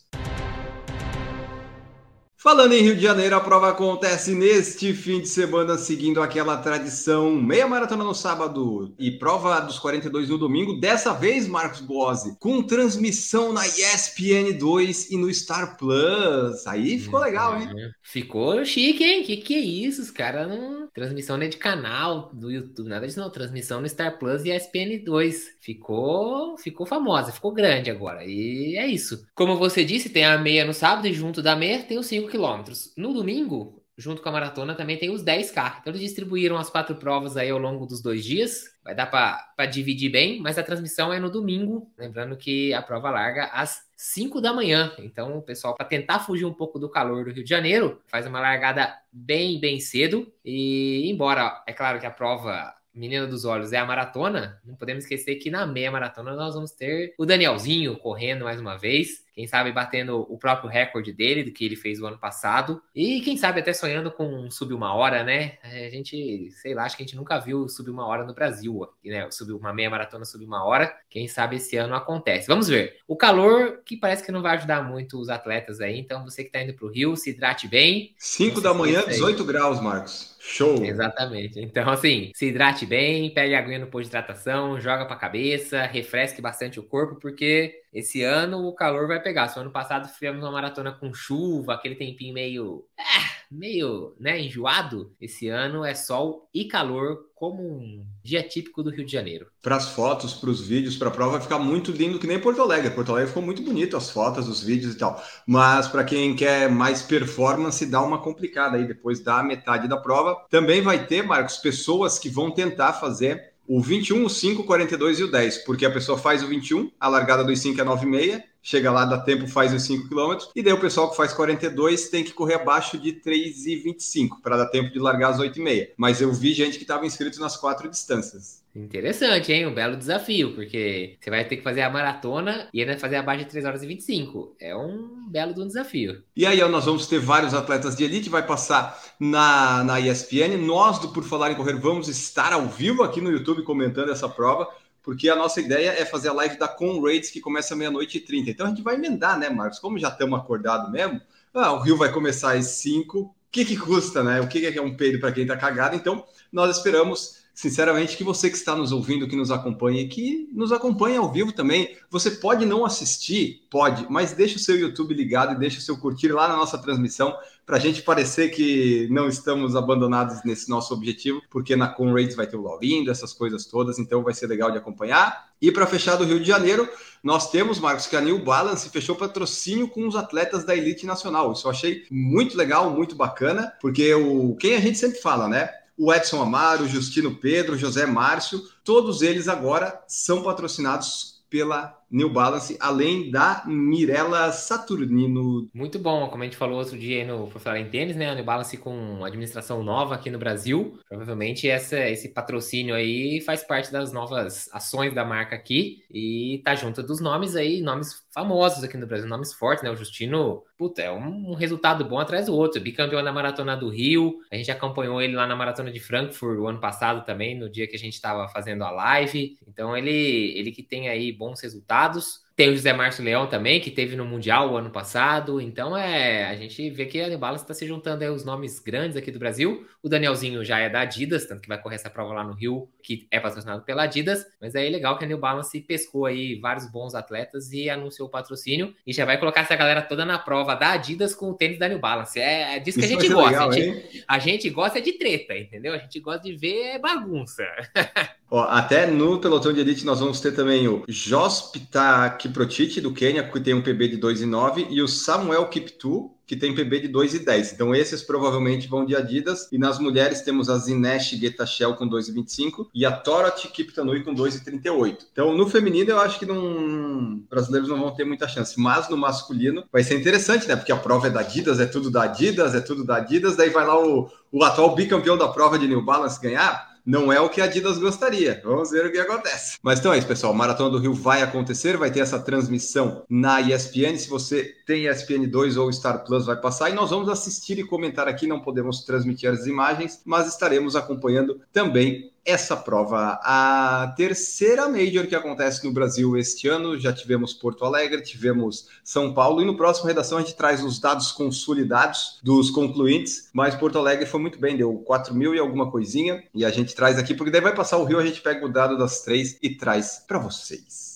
Falando 2.46 2.74
em 2.74 2.80
Rio 2.80 2.94
de 2.94 3.02
Janeiro, 3.02 3.34
a 3.34 3.40
prova 3.40 3.70
acontece 3.70 4.32
neste 4.32 4.94
fim 4.94 5.20
de 5.20 5.26
semana, 5.26 5.76
seguindo 5.76 6.22
aquela 6.22 6.56
tradição. 6.56 7.34
Meia 7.34 7.66
maratona 7.66 8.04
no 8.04 8.14
sábado 8.14 8.94
e 9.00 9.10
prova 9.10 9.58
dos 9.58 9.80
42 9.80 10.28
no 10.28 10.38
domingo. 10.38 10.78
Dessa 10.78 11.12
vez, 11.12 11.48
Marcos 11.48 11.80
Boazzi, 11.80 12.36
com 12.38 12.62
transmissão 12.62 13.52
na 13.52 13.66
ESPN 13.66 14.56
2 14.56 15.10
e 15.10 15.16
no 15.16 15.34
Star 15.34 15.76
Plus. 15.76 16.64
Aí 16.68 17.00
ficou 17.00 17.18
legal, 17.18 17.60
hein? 17.60 17.68
É, 17.68 17.90
ficou 18.00 18.64
chique, 18.64 19.02
hein? 19.02 19.24
Que 19.24 19.38
que 19.38 19.54
é 19.56 19.58
isso? 19.58 20.00
Os 20.00 20.12
caras 20.12 20.48
não. 20.48 20.86
Transmissão 20.94 21.36
nem 21.36 21.50
de 21.50 21.56
canal 21.56 22.30
do 22.32 22.48
YouTube, 22.48 22.88
nada 22.88 23.08
disso 23.08 23.18
não. 23.18 23.28
Transmissão 23.28 23.80
no 23.80 23.88
Star 23.88 24.20
Plus 24.20 24.44
e 24.44 24.52
ESPN 24.52 25.02
2. 25.04 25.56
Ficou, 25.60 26.56
ficou 26.58 26.86
famosa, 26.86 27.32
ficou 27.32 27.52
grande 27.52 27.90
agora. 27.90 28.24
E 28.24 28.76
é 28.78 28.86
isso. 28.86 29.26
Como 29.34 29.56
você 29.56 29.84
disse, 29.84 30.10
tem 30.10 30.24
a 30.24 30.38
meia 30.38 30.64
no 30.64 30.72
sábado 30.72 31.08
e 31.08 31.12
junto 31.12 31.42
da 31.42 31.56
meia 31.56 31.82
tem 31.82 31.98
os 31.98 32.06
5 32.06 32.35
quilômetros. 32.36 32.92
No 32.96 33.14
domingo, 33.14 33.82
junto 33.96 34.20
com 34.20 34.28
a 34.28 34.32
maratona, 34.32 34.74
também 34.74 34.98
tem 34.98 35.10
os 35.10 35.24
10K. 35.24 35.78
Então 35.80 35.90
eles 35.90 36.02
distribuíram 36.02 36.58
as 36.58 36.68
quatro 36.68 36.94
provas 36.96 37.36
aí 37.36 37.48
ao 37.48 37.58
longo 37.58 37.86
dos 37.86 38.02
dois 38.02 38.22
dias. 38.22 38.64
Vai 38.84 38.94
dar 38.94 39.06
para 39.06 39.66
dividir 39.66 40.10
bem, 40.10 40.38
mas 40.40 40.58
a 40.58 40.62
transmissão 40.62 41.12
é 41.12 41.18
no 41.18 41.30
domingo. 41.30 41.90
Lembrando 41.96 42.36
que 42.36 42.74
a 42.74 42.82
prova 42.82 43.10
larga 43.10 43.46
às 43.46 43.86
5 43.96 44.40
da 44.40 44.52
manhã. 44.52 44.92
Então, 44.98 45.38
o 45.38 45.42
pessoal, 45.42 45.74
para 45.74 45.86
tentar 45.86 46.20
fugir 46.20 46.44
um 46.44 46.52
pouco 46.52 46.78
do 46.78 46.90
calor 46.90 47.24
do 47.24 47.30
Rio 47.32 47.42
de 47.42 47.48
Janeiro, 47.48 48.00
faz 48.06 48.26
uma 48.26 48.38
largada 48.38 48.94
bem, 49.10 49.58
bem 49.58 49.80
cedo. 49.80 50.30
E, 50.44 51.10
embora, 51.10 51.64
é 51.66 51.72
claro 51.72 51.98
que 51.98 52.06
a 52.06 52.10
prova 52.10 52.74
menina 52.94 53.26
dos 53.26 53.44
olhos 53.44 53.72
é 53.72 53.78
a 53.78 53.84
maratona, 53.84 54.58
não 54.64 54.74
podemos 54.74 55.04
esquecer 55.04 55.36
que 55.36 55.50
na 55.50 55.66
meia 55.66 55.90
maratona 55.90 56.34
nós 56.34 56.54
vamos 56.54 56.70
ter 56.70 57.14
o 57.18 57.26
Danielzinho 57.26 57.94
correndo 57.98 58.44
mais 58.44 58.58
uma 58.58 58.76
vez. 58.76 59.25
Quem 59.36 59.46
sabe 59.46 59.70
batendo 59.70 60.20
o 60.32 60.38
próprio 60.38 60.70
recorde 60.70 61.12
dele, 61.12 61.44
do 61.44 61.52
que 61.52 61.62
ele 61.62 61.76
fez 61.76 62.00
o 62.00 62.06
ano 62.06 62.16
passado. 62.16 62.82
E 62.94 63.20
quem 63.20 63.36
sabe 63.36 63.60
até 63.60 63.74
sonhando 63.74 64.10
com 64.10 64.50
subir 64.50 64.72
uma 64.72 64.94
hora, 64.94 65.22
né? 65.22 65.58
A 65.62 65.90
gente, 65.90 66.50
sei 66.52 66.72
lá, 66.72 66.84
acho 66.84 66.96
que 66.96 67.02
a 67.02 67.06
gente 67.06 67.16
nunca 67.16 67.38
viu 67.38 67.68
subir 67.68 67.90
uma 67.90 68.06
hora 68.06 68.24
no 68.24 68.32
Brasil, 68.32 68.88
né? 69.04 69.30
Subir 69.30 69.52
uma 69.52 69.74
meia 69.74 69.90
maratona 69.90 70.24
subir 70.24 70.46
uma 70.46 70.64
hora. 70.64 70.90
Quem 71.10 71.28
sabe 71.28 71.56
esse 71.56 71.76
ano 71.76 71.94
acontece. 71.94 72.48
Vamos 72.48 72.66
ver. 72.66 72.96
O 73.06 73.14
calor 73.14 73.82
que 73.84 73.94
parece 73.94 74.24
que 74.24 74.32
não 74.32 74.40
vai 74.40 74.56
ajudar 74.56 74.82
muito 74.82 75.20
os 75.20 75.28
atletas 75.28 75.82
aí. 75.82 75.98
Então 75.98 76.24
você 76.24 76.42
que 76.42 76.48
está 76.48 76.62
indo 76.62 76.72
para 76.72 76.86
o 76.86 76.90
Rio, 76.90 77.14
se 77.14 77.28
hidrate 77.28 77.68
bem. 77.68 78.14
5 78.16 78.62
da 78.62 78.72
manhã, 78.72 79.04
18 79.06 79.44
graus, 79.44 79.82
Marcos. 79.82 80.34
Show! 80.46 80.84
Exatamente. 80.84 81.60
Então, 81.60 81.90
assim, 81.90 82.30
se 82.32 82.46
hidrate 82.46 82.86
bem, 82.86 83.34
pegue 83.34 83.54
a 83.54 83.58
aguinha 83.58 83.80
no 83.80 83.88
pôr 83.88 84.02
de 84.02 84.08
hidratação, 84.08 84.80
joga 84.80 85.04
para 85.04 85.16
a 85.16 85.18
cabeça, 85.18 85.82
refresque 85.82 86.40
bastante 86.40 86.78
o 86.78 86.84
corpo, 86.84 87.16
porque 87.16 87.82
esse 87.96 88.22
ano 88.22 88.66
o 88.68 88.74
calor 88.74 89.08
vai 89.08 89.22
pegar. 89.22 89.48
Se 89.48 89.58
ano 89.58 89.70
passado 89.70 90.06
fizemos 90.06 90.42
uma 90.42 90.52
maratona 90.52 90.92
com 90.92 91.14
chuva, 91.14 91.72
aquele 91.72 91.94
tempinho 91.94 92.34
meio. 92.34 92.84
É, 92.98 93.36
meio, 93.50 94.14
né, 94.20 94.38
enjoado. 94.38 95.14
Esse 95.18 95.48
ano 95.48 95.82
é 95.82 95.94
sol 95.94 96.46
e 96.52 96.66
calor, 96.66 97.30
como 97.34 97.62
um 97.62 98.04
dia 98.22 98.42
típico 98.42 98.82
do 98.82 98.90
Rio 98.90 99.06
de 99.06 99.12
Janeiro. 99.12 99.46
Para 99.62 99.76
as 99.76 99.88
fotos, 99.88 100.34
para 100.34 100.50
os 100.50 100.60
vídeos, 100.60 100.94
para 100.96 101.08
a 101.08 101.10
prova, 101.10 101.32
vai 101.32 101.40
ficar 101.40 101.58
muito 101.58 101.90
lindo, 101.90 102.18
que 102.18 102.26
nem 102.26 102.38
Porto 102.38 102.60
Alegre. 102.60 102.90
Porto 102.90 103.12
Alegre 103.12 103.28
ficou 103.28 103.42
muito 103.42 103.62
bonito, 103.62 103.96
as 103.96 104.10
fotos, 104.10 104.46
os 104.46 104.62
vídeos 104.62 104.94
e 104.94 104.98
tal. 104.98 105.22
Mas 105.46 105.88
para 105.88 106.04
quem 106.04 106.36
quer 106.36 106.70
mais 106.70 107.00
performance, 107.00 107.86
dá 107.86 108.02
uma 108.02 108.20
complicada 108.20 108.76
aí 108.76 108.86
depois 108.86 109.20
da 109.20 109.42
metade 109.42 109.88
da 109.88 109.96
prova. 109.96 110.44
Também 110.50 110.82
vai 110.82 111.06
ter, 111.06 111.22
Marcos, 111.22 111.56
pessoas 111.56 112.18
que 112.18 112.28
vão 112.28 112.50
tentar 112.50 112.92
fazer 112.92 113.55
o 113.68 113.80
21, 113.80 114.24
o 114.24 114.30
5, 114.30 114.62
o 114.62 114.64
42 114.64 115.20
e 115.20 115.24
o 115.24 115.30
10, 115.30 115.58
porque 115.58 115.84
a 115.84 115.90
pessoa 115.90 116.16
faz 116.16 116.42
o 116.42 116.46
21, 116.46 116.90
a 116.98 117.08
largada 117.08 117.44
dos 117.44 117.58
5 117.60 117.80
é 117.80 117.84
9,6, 117.84 118.42
chega 118.62 118.90
lá, 118.90 119.04
dá 119.04 119.18
tempo, 119.18 119.46
faz 119.46 119.72
os 119.72 119.82
5 119.82 120.08
km, 120.08 120.38
e 120.54 120.62
daí 120.62 120.72
o 120.72 120.80
pessoal 120.80 121.10
que 121.10 121.16
faz 121.16 121.32
42 121.32 122.08
tem 122.08 122.24
que 122.24 122.32
correr 122.32 122.54
abaixo 122.54 122.98
de 122.98 123.12
3,25 123.12 124.40
para 124.42 124.56
dar 124.56 124.66
tempo 124.66 124.92
de 124.92 124.98
largar 124.98 125.30
as 125.30 125.38
8,6. 125.38 125.90
Mas 125.96 126.20
eu 126.20 126.32
vi 126.32 126.52
gente 126.52 126.76
que 126.76 126.84
estava 126.84 127.06
inscrito 127.06 127.40
nas 127.40 127.56
quatro 127.56 127.88
distâncias. 127.88 128.65
Interessante, 128.76 129.50
hein? 129.54 129.66
Um 129.66 129.72
belo 129.72 129.96
desafio, 129.96 130.54
porque 130.54 131.16
você 131.18 131.30
vai 131.30 131.48
ter 131.48 131.56
que 131.56 131.62
fazer 131.62 131.80
a 131.80 131.88
maratona 131.88 132.68
e 132.74 132.82
ainda 132.82 132.98
fazer 132.98 133.16
abaixo 133.16 133.44
de 133.44 133.50
3 133.50 133.64
horas 133.64 133.82
e 133.82 133.86
25. 133.86 134.54
É 134.60 134.76
um 134.76 135.26
belo 135.30 135.54
de 135.54 135.62
um 135.62 135.66
desafio. 135.66 136.22
E 136.36 136.44
aí, 136.44 136.60
nós 136.68 136.84
vamos 136.84 137.06
ter 137.06 137.18
vários 137.18 137.54
atletas 137.54 137.96
de 137.96 138.04
elite, 138.04 138.28
vai 138.28 138.46
passar 138.46 139.02
na, 139.18 139.82
na 139.82 139.98
ESPN. 139.98 140.58
Nós, 140.58 140.98
do 140.98 141.08
Por 141.08 141.24
Falar 141.24 141.52
em 141.52 141.54
Correr, 141.54 141.80
vamos 141.80 142.06
estar 142.06 142.52
ao 142.52 142.66
vivo 142.66 143.02
aqui 143.02 143.18
no 143.18 143.30
YouTube 143.30 143.62
comentando 143.62 144.12
essa 144.12 144.28
prova, 144.28 144.68
porque 145.02 145.30
a 145.30 145.36
nossa 145.36 145.58
ideia 145.58 145.94
é 145.98 146.04
fazer 146.04 146.28
a 146.28 146.34
live 146.34 146.58
da 146.58 146.68
Conrads, 146.68 147.30
que 147.30 147.40
começa 147.40 147.74
meia-noite 147.74 148.18
e 148.18 148.20
30. 148.20 148.50
Então 148.50 148.66
a 148.66 148.68
gente 148.68 148.82
vai 148.82 148.96
emendar, 148.96 149.38
né, 149.38 149.48
Marcos? 149.48 149.78
Como 149.78 149.98
já 149.98 150.08
estamos 150.08 150.38
acordados 150.38 150.92
mesmo, 150.92 151.18
ah, 151.54 151.72
o 151.72 151.80
Rio 151.80 151.96
vai 151.96 152.12
começar 152.12 152.52
às 152.52 152.66
5. 152.66 153.20
O 153.20 153.34
que, 153.50 153.64
que 153.64 153.78
custa, 153.78 154.22
né? 154.22 154.38
O 154.42 154.48
que, 154.48 154.70
que 154.70 154.78
é 154.78 154.82
um 154.82 154.94
peido 154.94 155.18
para 155.18 155.32
quem 155.32 155.44
está 155.44 155.56
cagado? 155.56 155.96
Então, 155.96 156.26
nós 156.52 156.76
esperamos 156.76 157.45
sinceramente, 157.56 158.18
que 158.18 158.22
você 158.22 158.50
que 158.50 158.56
está 158.56 158.76
nos 158.76 158.92
ouvindo, 158.92 159.26
que 159.26 159.34
nos 159.34 159.50
acompanha, 159.50 160.06
que 160.06 160.46
nos 160.52 160.72
acompanha 160.72 161.20
ao 161.20 161.32
vivo 161.32 161.52
também. 161.52 161.96
Você 162.10 162.32
pode 162.32 162.66
não 162.66 162.84
assistir, 162.84 163.66
pode, 163.70 164.06
mas 164.10 164.34
deixa 164.34 164.56
o 164.56 164.60
seu 164.60 164.78
YouTube 164.78 165.14
ligado 165.14 165.54
e 165.54 165.58
deixa 165.58 165.78
o 165.78 165.80
seu 165.80 165.96
curtir 165.96 166.28
lá 166.28 166.46
na 166.48 166.56
nossa 166.56 166.76
transmissão, 166.76 167.34
para 167.64 167.78
a 167.78 167.80
gente 167.80 168.02
parecer 168.02 168.50
que 168.50 169.08
não 169.10 169.26
estamos 169.26 169.74
abandonados 169.74 170.44
nesse 170.44 170.68
nosso 170.68 170.92
objetivo, 170.92 171.40
porque 171.50 171.74
na 171.74 171.88
Conrads 171.88 172.36
vai 172.36 172.46
ter 172.46 172.56
o 172.56 172.60
login, 172.60 173.08
essas 173.08 173.32
coisas 173.32 173.64
todas, 173.64 173.98
então 173.98 174.22
vai 174.22 174.34
ser 174.34 174.46
legal 174.48 174.70
de 174.70 174.76
acompanhar. 174.76 175.48
E 175.60 175.72
para 175.72 175.86
fechar 175.86 176.16
do 176.16 176.24
Rio 176.24 176.38
de 176.38 176.46
Janeiro, 176.46 176.86
nós 177.24 177.50
temos, 177.50 177.80
Marcos, 177.80 178.06
que 178.06 178.14
a 178.14 178.20
New 178.20 178.44
Balance 178.44 178.90
fechou 178.90 179.16
patrocínio 179.16 179.88
com 179.88 180.06
os 180.06 180.14
atletas 180.14 180.62
da 180.62 180.76
Elite 180.76 181.06
Nacional. 181.06 181.52
Isso 181.52 181.66
eu 181.66 181.70
achei 181.70 182.04
muito 182.10 182.54
legal, 182.54 182.90
muito 182.90 183.16
bacana, 183.16 183.72
porque 183.80 184.14
o 184.14 184.54
quem 184.56 184.76
a 184.76 184.80
gente 184.80 184.98
sempre 184.98 185.18
fala, 185.20 185.48
né? 185.48 185.70
O 185.96 186.12
Edson 186.12 186.42
Amaro, 186.42 186.86
Justino 186.88 187.34
Pedro, 187.34 187.78
José 187.78 188.06
Márcio, 188.06 188.62
todos 188.84 189.22
eles 189.22 189.48
agora 189.48 190.02
são 190.06 190.42
patrocinados 190.42 191.44
pela 191.48 191.98
New 192.10 192.30
Balance, 192.30 192.76
além 192.80 193.30
da 193.30 193.64
Mirella 193.66 194.52
Saturnino. 194.52 195.68
Muito 195.74 195.98
bom, 195.98 196.28
como 196.28 196.42
a 196.42 196.46
gente 196.46 196.56
falou 196.56 196.78
outro 196.78 196.96
dia 196.96 197.26
no 197.26 197.48
Por 197.48 197.60
Falar 197.60 197.80
em 197.80 197.90
Tênis, 197.90 198.16
né? 198.16 198.30
A 198.30 198.34
New 198.34 198.44
Balance 198.44 198.76
com 198.76 199.24
administração 199.24 199.82
nova 199.82 200.14
aqui 200.14 200.30
no 200.30 200.38
Brasil. 200.38 200.98
Provavelmente 201.08 201.68
essa, 201.68 201.98
esse 202.08 202.28
patrocínio 202.28 202.94
aí 202.94 203.40
faz 203.40 203.64
parte 203.64 203.90
das 203.90 204.12
novas 204.12 204.68
ações 204.72 205.12
da 205.14 205.24
marca 205.24 205.56
aqui 205.56 206.04
e 206.10 206.60
tá 206.64 206.74
junto 206.74 207.02
dos 207.02 207.20
nomes 207.20 207.56
aí, 207.56 207.80
nomes 207.82 208.24
famosos 208.32 208.84
aqui 208.84 208.96
no 208.96 209.06
Brasil, 209.06 209.28
nomes 209.28 209.52
fortes, 209.52 209.82
né? 209.82 209.90
O 209.90 209.96
Justino, 209.96 210.62
puta, 210.78 211.02
é 211.02 211.10
um, 211.10 211.50
um 211.50 211.54
resultado 211.54 212.04
bom 212.04 212.18
atrás 212.18 212.46
do 212.46 212.54
outro. 212.54 212.80
Bicampeão 212.80 213.22
da 213.24 213.32
Maratona 213.32 213.76
do 213.76 213.88
Rio, 213.88 214.38
a 214.50 214.56
gente 214.56 214.70
acompanhou 214.70 215.20
ele 215.20 215.34
lá 215.34 215.46
na 215.46 215.56
Maratona 215.56 215.90
de 215.90 215.98
Frankfurt 215.98 216.58
o 216.58 216.68
ano 216.68 216.80
passado 216.80 217.24
também, 217.24 217.58
no 217.58 217.68
dia 217.68 217.88
que 217.88 217.96
a 217.96 217.98
gente 217.98 218.14
estava 218.14 218.46
fazendo 218.48 218.84
a 218.84 218.90
live. 218.90 219.58
Então 219.66 219.96
ele, 219.96 220.56
ele 220.56 220.70
que 220.70 220.82
tem 220.82 221.08
aí 221.08 221.32
bons 221.32 221.60
resultados 221.60 221.95
resultados. 221.96 222.45
Tem 222.56 222.70
o 222.70 222.74
José 222.74 222.90
Márcio 222.90 223.22
Leão 223.22 223.46
também, 223.46 223.80
que 223.80 223.90
teve 223.90 224.16
no 224.16 224.24
Mundial 224.24 224.72
o 224.72 224.78
ano 224.78 224.88
passado. 224.88 225.60
Então, 225.60 225.94
é, 225.94 226.46
a 226.46 226.56
gente 226.56 226.88
vê 226.88 227.04
que 227.04 227.20
a 227.20 227.28
New 227.28 227.38
Balance 227.38 227.64
está 227.64 227.74
se 227.74 227.86
juntando 227.86 228.24
aí 228.24 228.30
os 228.30 228.46
nomes 228.46 228.78
grandes 228.78 229.14
aqui 229.14 229.30
do 229.30 229.38
Brasil. 229.38 229.86
O 230.02 230.08
Danielzinho 230.08 230.64
já 230.64 230.78
é 230.78 230.88
da 230.88 231.00
Adidas, 231.00 231.44
tanto 231.44 231.60
que 231.60 231.68
vai 231.68 231.78
correr 231.78 231.96
essa 231.96 232.08
prova 232.08 232.32
lá 232.32 232.42
no 232.42 232.54
Rio, 232.54 232.88
que 233.02 233.28
é 233.30 233.38
patrocinado 233.38 233.82
pela 233.82 234.04
Adidas. 234.04 234.46
Mas 234.58 234.74
é 234.74 234.88
legal 234.88 235.18
que 235.18 235.24
a 235.26 235.28
New 235.28 235.36
Balance 235.36 235.78
pescou 235.82 236.24
aí 236.24 236.58
vários 236.58 236.90
bons 236.90 237.14
atletas 237.14 237.70
e 237.72 237.90
anunciou 237.90 238.26
o 238.26 238.30
patrocínio. 238.30 238.94
E 239.06 239.12
já 239.12 239.26
vai 239.26 239.38
colocar 239.38 239.60
essa 239.60 239.76
galera 239.76 240.00
toda 240.00 240.24
na 240.24 240.38
prova 240.38 240.74
da 240.74 240.92
Adidas 240.92 241.34
com 241.34 241.50
o 241.50 241.54
tênis 241.54 241.78
da 241.78 241.88
New 241.88 241.98
Balance. 241.98 242.40
É, 242.40 242.76
é 242.76 242.78
disso 242.78 242.98
que 242.98 243.04
Isso 243.04 243.18
a 243.18 243.20
gente 243.20 243.32
gosta. 243.34 243.50
Legal, 243.50 243.68
a, 243.68 243.72
gente, 243.72 244.24
a 244.26 244.38
gente 244.38 244.70
gosta 244.70 245.02
de 245.02 245.12
treta, 245.12 245.54
entendeu? 245.54 245.92
A 245.92 245.98
gente 245.98 246.18
gosta 246.20 246.42
de 246.42 246.56
ver 246.56 246.98
bagunça. 247.00 247.64
Ó, 248.48 248.62
até 248.62 249.06
no 249.06 249.40
pelotão 249.40 249.72
de 249.72 249.80
elite 249.80 250.06
nós 250.06 250.20
vamos 250.20 250.40
ter 250.40 250.52
também 250.52 250.86
o 250.86 251.04
Jospita 251.08 252.30
Kiprotich 252.46 253.00
do 253.00 253.12
Quênia, 253.12 253.42
que 253.42 253.60
tem 253.60 253.74
um 253.74 253.82
PB 253.82 254.08
de 254.08 254.18
2,9, 254.18 254.86
e 254.90 255.02
o 255.02 255.08
Samuel 255.08 255.68
Kiptu, 255.68 256.30
que 256.46 256.54
tem 256.54 256.74
PB 256.74 257.00
de 257.00 257.08
2,10. 257.08 257.72
Então 257.74 257.94
esses 257.94 258.22
provavelmente 258.22 258.86
vão 258.86 259.04
de 259.04 259.16
Adidas. 259.16 259.68
E 259.72 259.78
nas 259.78 259.98
mulheres 259.98 260.42
temos 260.42 260.70
a 260.70 260.78
Zinesh 260.78 261.30
Getachel 261.30 261.94
com 261.94 262.08
2,25 262.08 262.86
e 262.94 263.04
a 263.04 263.10
Torot 263.10 263.66
Kiptanui 263.68 264.22
com 264.22 264.32
2,38. 264.32 265.26
Então 265.32 265.56
no 265.56 265.68
feminino 265.68 266.10
eu 266.10 266.20
acho 266.20 266.38
que 266.38 266.46
não 266.46 267.42
brasileiros 267.50 267.88
não 267.88 267.98
vão 267.98 268.14
ter 268.14 268.24
muita 268.24 268.46
chance, 268.46 268.78
mas 268.78 269.08
no 269.08 269.16
masculino 269.16 269.84
vai 269.92 270.04
ser 270.04 270.18
interessante, 270.18 270.68
né? 270.68 270.76
Porque 270.76 270.92
a 270.92 270.96
prova 270.96 271.26
é 271.26 271.30
da 271.30 271.40
Adidas, 271.40 271.80
é 271.80 271.86
tudo 271.86 272.10
da 272.10 272.22
Adidas, 272.22 272.74
é 272.74 272.80
tudo 272.80 273.04
da 273.04 273.16
Adidas, 273.16 273.56
daí 273.56 273.70
vai 273.70 273.84
lá 273.84 274.00
o, 274.00 274.30
o 274.52 274.62
atual 274.62 274.94
bicampeão 274.94 275.36
da 275.36 275.48
prova 275.48 275.78
de 275.78 275.88
New 275.88 276.02
Balance 276.02 276.40
ganhar 276.40 276.95
não 277.06 277.32
é 277.32 277.40
o 277.40 277.48
que 277.48 277.60
a 277.60 277.64
Adidas 277.64 277.98
gostaria. 277.98 278.60
Vamos 278.64 278.90
ver 278.90 279.06
o 279.06 279.12
que 279.12 279.18
acontece. 279.18 279.78
Mas 279.80 280.00
então 280.00 280.12
é 280.12 280.18
isso, 280.18 280.26
pessoal. 280.26 280.52
Maratona 280.52 280.90
do 280.90 280.98
Rio 280.98 281.14
vai 281.14 281.40
acontecer, 281.40 281.96
vai 281.96 282.10
ter 282.10 282.20
essa 282.20 282.38
transmissão 282.38 283.22
na 283.30 283.60
ESPN. 283.60 284.16
Se 284.18 284.28
você 284.28 284.74
tem 284.84 285.06
ESPN 285.06 285.46
2 285.48 285.76
ou 285.76 285.92
Star 285.92 286.24
Plus, 286.24 286.46
vai 286.46 286.56
passar. 286.56 286.90
E 286.90 286.94
nós 286.94 287.10
vamos 287.10 287.28
assistir 287.28 287.78
e 287.78 287.84
comentar 287.84 288.26
aqui. 288.26 288.46
Não 288.46 288.60
podemos 288.60 289.04
transmitir 289.04 289.48
as 289.48 289.66
imagens, 289.66 290.20
mas 290.24 290.48
estaremos 290.48 290.96
acompanhando 290.96 291.60
também 291.72 292.32
essa 292.46 292.76
prova. 292.76 293.40
A 293.42 294.14
terceira 294.16 294.88
Major 294.88 295.26
que 295.26 295.34
acontece 295.34 295.84
no 295.84 295.92
Brasil 295.92 296.36
este 296.36 296.68
ano, 296.68 296.98
já 296.98 297.12
tivemos 297.12 297.52
Porto 297.52 297.84
Alegre, 297.84 298.22
tivemos 298.22 298.88
São 299.02 299.34
Paulo, 299.34 299.60
e 299.60 299.64
no 299.64 299.76
próximo 299.76 300.06
redação 300.06 300.38
a 300.38 300.40
gente 300.40 300.54
traz 300.54 300.82
os 300.82 301.00
dados 301.00 301.32
consolidados 301.32 302.38
dos 302.42 302.70
concluintes, 302.70 303.50
mas 303.52 303.74
Porto 303.74 303.98
Alegre 303.98 304.24
foi 304.24 304.40
muito 304.40 304.58
bem, 304.58 304.76
deu 304.76 304.94
4 304.98 305.34
mil 305.34 305.54
e 305.54 305.58
alguma 305.58 305.90
coisinha, 305.90 306.44
e 306.54 306.64
a 306.64 306.70
gente 306.70 306.94
traz 306.94 307.18
aqui, 307.18 307.34
porque 307.34 307.50
daí 307.50 307.60
vai 307.60 307.74
passar 307.74 307.98
o 307.98 308.04
Rio, 308.04 308.18
a 308.18 308.26
gente 308.26 308.40
pega 308.40 308.64
o 308.64 308.72
dado 308.72 308.96
das 308.96 309.22
três 309.22 309.58
e 309.60 309.70
traz 309.70 310.22
para 310.26 310.38
vocês. 310.38 311.15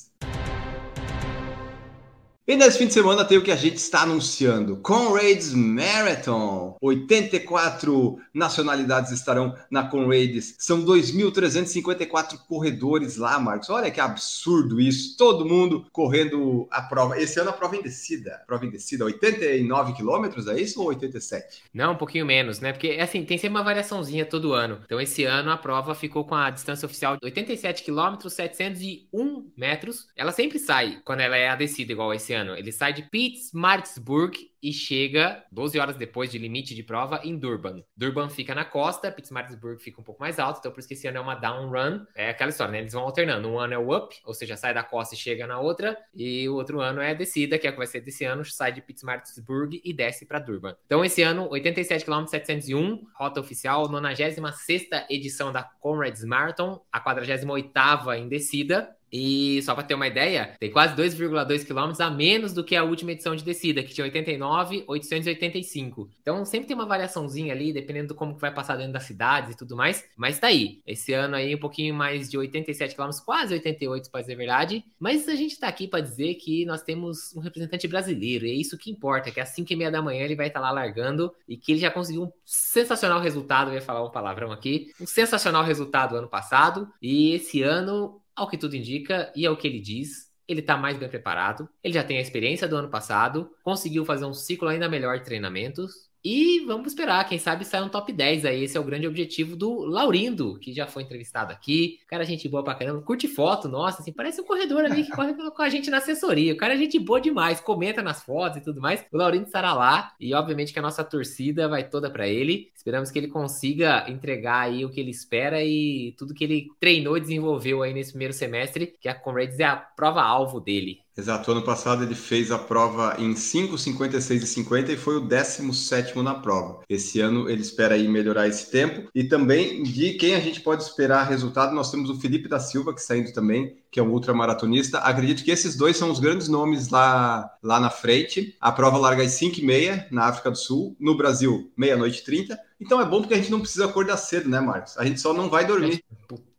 E 2.50 2.56
nesse 2.56 2.78
fim 2.78 2.88
de 2.88 2.92
semana 2.92 3.24
tem 3.24 3.38
o 3.38 3.44
que 3.44 3.52
a 3.52 3.56
gente 3.56 3.76
está 3.76 4.02
anunciando: 4.02 4.78
Conrads 4.78 5.54
Marathon. 5.54 6.76
84 6.82 8.18
nacionalidades 8.34 9.12
estarão 9.12 9.54
na 9.70 9.84
Conrads. 9.84 10.56
São 10.58 10.84
2.354 10.84 12.38
corredores 12.48 13.16
lá, 13.16 13.38
Marcos. 13.38 13.70
Olha 13.70 13.88
que 13.88 14.00
absurdo 14.00 14.80
isso. 14.80 15.16
Todo 15.16 15.46
mundo 15.46 15.86
correndo 15.92 16.66
a 16.72 16.82
prova. 16.82 17.20
Esse 17.22 17.38
ano 17.38 17.50
a 17.50 17.52
prova 17.52 17.76
em 17.76 17.82
descida. 17.82 18.42
Prova 18.48 18.66
em 18.66 18.70
descida, 18.70 19.04
89 19.04 19.92
quilômetros, 19.92 20.48
é 20.48 20.60
isso 20.60 20.80
ou 20.80 20.88
87? 20.88 21.62
Não, 21.72 21.92
um 21.92 21.96
pouquinho 21.96 22.26
menos, 22.26 22.58
né? 22.58 22.72
Porque 22.72 22.98
assim, 23.00 23.24
tem 23.24 23.38
sempre 23.38 23.58
uma 23.58 23.62
variaçãozinha 23.62 24.26
todo 24.26 24.54
ano. 24.54 24.80
Então 24.84 25.00
esse 25.00 25.22
ano 25.22 25.52
a 25.52 25.56
prova 25.56 25.94
ficou 25.94 26.24
com 26.24 26.34
a 26.34 26.50
distância 26.50 26.84
oficial 26.84 27.16
de 27.16 27.24
87 27.26 27.84
quilômetros, 27.84 28.32
701 28.32 29.52
metros. 29.56 30.08
Ela 30.16 30.32
sempre 30.32 30.58
sai 30.58 30.98
quando 31.04 31.20
ela 31.20 31.36
é 31.36 31.48
a 31.48 31.54
descida, 31.54 31.92
igual 31.92 32.12
esse 32.12 32.32
ano 32.32 32.39
ano. 32.40 32.56
Ele 32.56 32.72
sai 32.72 32.92
de 32.92 33.02
Pittsburgh 33.02 34.34
e 34.62 34.72
chega 34.72 35.42
12 35.50 35.78
horas 35.78 35.96
depois 35.96 36.30
de 36.30 36.38
limite 36.38 36.74
de 36.74 36.82
prova 36.82 37.20
em 37.24 37.36
Durban. 37.36 37.82
Durban 37.96 38.28
fica 38.28 38.54
na 38.54 38.64
costa, 38.64 39.10
Pittsburgh 39.10 39.78
fica 39.78 40.00
um 40.00 40.04
pouco 40.04 40.20
mais 40.20 40.38
alto, 40.38 40.58
então 40.58 40.70
por 40.70 40.80
isso 40.80 40.88
que 40.88 40.94
esse 40.94 41.08
ano 41.08 41.18
é 41.18 41.20
uma 41.20 41.34
down 41.34 41.70
run. 41.70 42.04
É 42.14 42.30
aquela 42.30 42.50
história, 42.50 42.72
né? 42.72 42.80
Eles 42.80 42.92
vão 42.92 43.02
alternando. 43.02 43.48
Um 43.48 43.58
ano 43.58 43.74
é 43.74 43.78
o 43.78 43.96
up, 43.96 44.14
ou 44.24 44.34
seja, 44.34 44.56
sai 44.56 44.74
da 44.74 44.82
costa 44.82 45.14
e 45.14 45.18
chega 45.18 45.46
na 45.46 45.58
outra, 45.58 45.96
e 46.14 46.48
o 46.48 46.54
outro 46.54 46.80
ano 46.80 47.00
é 47.00 47.10
a 47.10 47.14
descida, 47.14 47.58
que 47.58 47.66
é 47.66 47.70
o 47.70 47.72
que 47.72 47.78
vai 47.78 47.86
ser 47.86 48.00
desse 48.00 48.24
ano, 48.24 48.44
sai 48.44 48.72
de 48.72 48.82
Pittsburgh 48.82 49.80
e 49.82 49.92
desce 49.92 50.26
para 50.26 50.38
Durban. 50.38 50.76
Então 50.86 51.04
esse 51.04 51.22
ano, 51.22 51.48
87 51.50 52.04
km 52.04 52.26
701, 52.26 53.06
rota 53.14 53.40
oficial, 53.40 53.88
96 53.88 54.88
edição 55.08 55.52
da 55.52 55.62
Comrades 55.62 56.24
Marathon, 56.24 56.80
a 56.92 57.00
48 57.00 57.72
em 58.16 58.28
descida, 58.28 58.94
e 59.12 59.60
só 59.62 59.74
para 59.74 59.84
ter 59.84 59.94
uma 59.94 60.06
ideia, 60.06 60.54
tem 60.58 60.70
quase 60.70 60.94
2,2 60.94 61.66
km 61.66 62.00
a 62.00 62.10
menos 62.10 62.52
do 62.52 62.62
que 62.62 62.76
a 62.76 62.84
última 62.84 63.12
edição 63.12 63.34
de 63.34 63.42
descida, 63.42 63.82
que 63.82 63.92
tinha 63.92 64.04
89,885. 64.04 66.10
Então 66.22 66.44
sempre 66.44 66.68
tem 66.68 66.76
uma 66.76 66.86
variaçãozinha 66.86 67.52
ali, 67.52 67.72
dependendo 67.72 68.08
do 68.08 68.14
como 68.14 68.34
que 68.34 68.40
vai 68.40 68.52
passar 68.52 68.76
dentro 68.76 68.92
das 68.92 69.04
cidades 69.04 69.54
e 69.54 69.56
tudo 69.56 69.76
mais. 69.76 70.04
Mas 70.16 70.38
tá 70.38 70.48
aí. 70.48 70.80
Esse 70.86 71.12
ano 71.12 71.36
aí 71.36 71.54
um 71.54 71.58
pouquinho 71.58 71.94
mais 71.94 72.30
de 72.30 72.38
87 72.38 72.94
km, 72.94 73.10
quase 73.24 73.54
88 73.54 74.10
para 74.10 74.20
dizer 74.20 74.34
a 74.34 74.36
verdade. 74.36 74.84
Mas 74.98 75.28
a 75.28 75.34
gente 75.34 75.58
tá 75.58 75.68
aqui 75.68 75.88
para 75.88 76.00
dizer 76.00 76.34
que 76.34 76.64
nós 76.64 76.82
temos 76.82 77.34
um 77.34 77.40
representante 77.40 77.88
brasileiro. 77.88 78.46
E 78.46 78.50
é 78.50 78.54
isso 78.54 78.78
que 78.78 78.90
importa, 78.90 79.30
que 79.30 79.40
às 79.40 79.50
5 79.50 79.72
e 79.72 79.76
meia 79.76 79.90
da 79.90 80.02
manhã 80.02 80.24
ele 80.24 80.36
vai 80.36 80.46
estar 80.46 80.60
tá 80.60 80.66
lá 80.66 80.72
largando 80.72 81.32
e 81.48 81.56
que 81.56 81.72
ele 81.72 81.80
já 81.80 81.90
conseguiu 81.90 82.24
um 82.24 82.32
sensacional 82.44 83.20
resultado. 83.20 83.70
Eu 83.70 83.74
ia 83.74 83.82
falar 83.82 84.04
um 84.04 84.10
palavrão 84.10 84.52
aqui. 84.52 84.92
Um 85.00 85.06
sensacional 85.06 85.64
resultado 85.64 86.16
ano 86.16 86.28
passado. 86.28 86.88
E 87.02 87.34
esse 87.34 87.62
ano 87.62 88.19
ao 88.34 88.48
que 88.48 88.58
tudo 88.58 88.76
indica 88.76 89.32
e 89.34 89.46
ao 89.46 89.56
que 89.56 89.66
ele 89.66 89.80
diz, 89.80 90.30
ele 90.48 90.60
está 90.60 90.76
mais 90.76 90.98
bem 90.98 91.08
preparado, 91.08 91.68
ele 91.82 91.94
já 91.94 92.02
tem 92.02 92.18
a 92.18 92.20
experiência 92.20 92.66
do 92.66 92.76
ano 92.76 92.90
passado, 92.90 93.50
conseguiu 93.62 94.04
fazer 94.04 94.24
um 94.24 94.34
ciclo 94.34 94.68
ainda 94.68 94.88
melhor 94.88 95.18
de 95.18 95.24
treinamentos, 95.24 96.09
e 96.24 96.60
vamos 96.66 96.88
esperar, 96.88 97.26
quem 97.26 97.38
sabe 97.38 97.64
sai 97.64 97.82
um 97.82 97.88
top 97.88 98.12
10 98.12 98.44
aí. 98.44 98.64
Esse 98.64 98.76
é 98.76 98.80
o 98.80 98.84
grande 98.84 99.06
objetivo 99.06 99.56
do 99.56 99.84
Laurindo, 99.84 100.58
que 100.58 100.72
já 100.72 100.86
foi 100.86 101.02
entrevistado 101.02 101.52
aqui. 101.52 101.98
Cara, 102.06 102.24
gente 102.24 102.48
boa 102.48 102.62
pra 102.62 102.74
caramba. 102.74 103.00
Curte 103.00 103.26
foto, 103.26 103.68
nossa, 103.68 104.02
assim, 104.02 104.12
parece 104.12 104.40
um 104.40 104.44
corredor 104.44 104.84
ali 104.84 105.04
que 105.04 105.10
corre 105.10 105.32
com 105.34 105.62
a 105.62 105.68
gente 105.68 105.90
na 105.90 105.96
assessoria. 105.98 106.52
O 106.52 106.56
cara 106.56 106.74
é 106.74 106.76
gente 106.76 106.98
boa 106.98 107.20
demais, 107.20 107.60
comenta 107.60 108.02
nas 108.02 108.22
fotos 108.22 108.58
e 108.58 108.60
tudo 108.60 108.80
mais. 108.80 109.04
O 109.10 109.16
Laurindo 109.16 109.46
estará 109.46 109.72
lá 109.72 110.12
e, 110.20 110.34
obviamente, 110.34 110.72
que 110.72 110.78
a 110.78 110.82
nossa 110.82 111.02
torcida 111.02 111.68
vai 111.68 111.88
toda 111.88 112.10
para 112.10 112.28
ele. 112.28 112.70
Esperamos 112.74 113.10
que 113.10 113.18
ele 113.18 113.28
consiga 113.28 114.04
entregar 114.08 114.60
aí 114.60 114.84
o 114.84 114.90
que 114.90 115.00
ele 115.00 115.10
espera 115.10 115.64
e 115.64 116.14
tudo 116.18 116.34
que 116.34 116.44
ele 116.44 116.68
treinou 116.78 117.16
e 117.16 117.20
desenvolveu 117.20 117.82
aí 117.82 117.94
nesse 117.94 118.10
primeiro 118.10 118.34
semestre, 118.34 118.94
que 119.00 119.08
a 119.08 119.14
Comrades 119.14 119.58
é 119.58 119.64
a 119.64 119.76
prova-alvo 119.76 120.60
dele. 120.60 121.00
Exato, 121.16 121.50
ano 121.50 121.62
passado 121.62 122.02
ele 122.04 122.14
fez 122.14 122.50
a 122.50 122.58
prova 122.58 123.16
em 123.18 123.34
5,56 123.34 124.42
e 124.42 124.46
50 124.46 124.92
e 124.92 124.96
foi 124.96 125.16
o 125.16 125.20
17 125.20 126.16
na 126.22 126.34
prova. 126.34 126.80
Esse 126.88 127.20
ano 127.20 127.48
ele 127.48 127.60
espera 127.60 127.94
aí 127.94 128.08
melhorar 128.08 128.48
esse 128.48 128.70
tempo. 128.70 129.08
E 129.14 129.24
também 129.24 129.82
de 129.82 130.14
quem 130.14 130.34
a 130.34 130.40
gente 130.40 130.60
pode 130.60 130.82
esperar 130.82 131.24
resultado, 131.24 131.74
nós 131.74 131.90
temos 131.90 132.08
o 132.10 132.18
Felipe 132.20 132.48
da 132.48 132.60
Silva, 132.60 132.94
que 132.94 133.02
saindo 133.02 133.32
também, 133.32 133.76
que 133.90 133.98
é 133.98 134.02
um 134.02 134.10
ultramaratonista. 134.10 134.98
Acredito 134.98 135.44
que 135.44 135.50
esses 135.50 135.76
dois 135.76 135.96
são 135.96 136.10
os 136.10 136.20
grandes 136.20 136.48
nomes 136.48 136.88
lá, 136.88 137.50
lá 137.62 137.80
na 137.80 137.90
frente. 137.90 138.56
A 138.60 138.72
prova 138.72 138.96
larga 138.96 139.22
às 139.22 139.32
5 139.32 139.58
e 139.58 139.64
meia 139.64 140.06
na 140.10 140.26
África 140.26 140.50
do 140.50 140.56
Sul, 140.56 140.96
no 140.98 141.16
Brasil, 141.16 141.70
meia-noite 141.76 142.20
e 142.20 142.24
30. 142.24 142.58
Então 142.80 143.00
é 143.00 143.04
bom 143.04 143.20
porque 143.20 143.34
a 143.34 143.36
gente 143.36 143.50
não 143.50 143.60
precisa 143.60 143.84
acordar 143.86 144.16
cedo, 144.16 144.48
né, 144.48 144.60
Marcos? 144.60 144.96
A 144.96 145.04
gente 145.04 145.20
só 145.20 145.34
não 145.34 145.50
vai 145.50 145.66
dormir. 145.66 146.02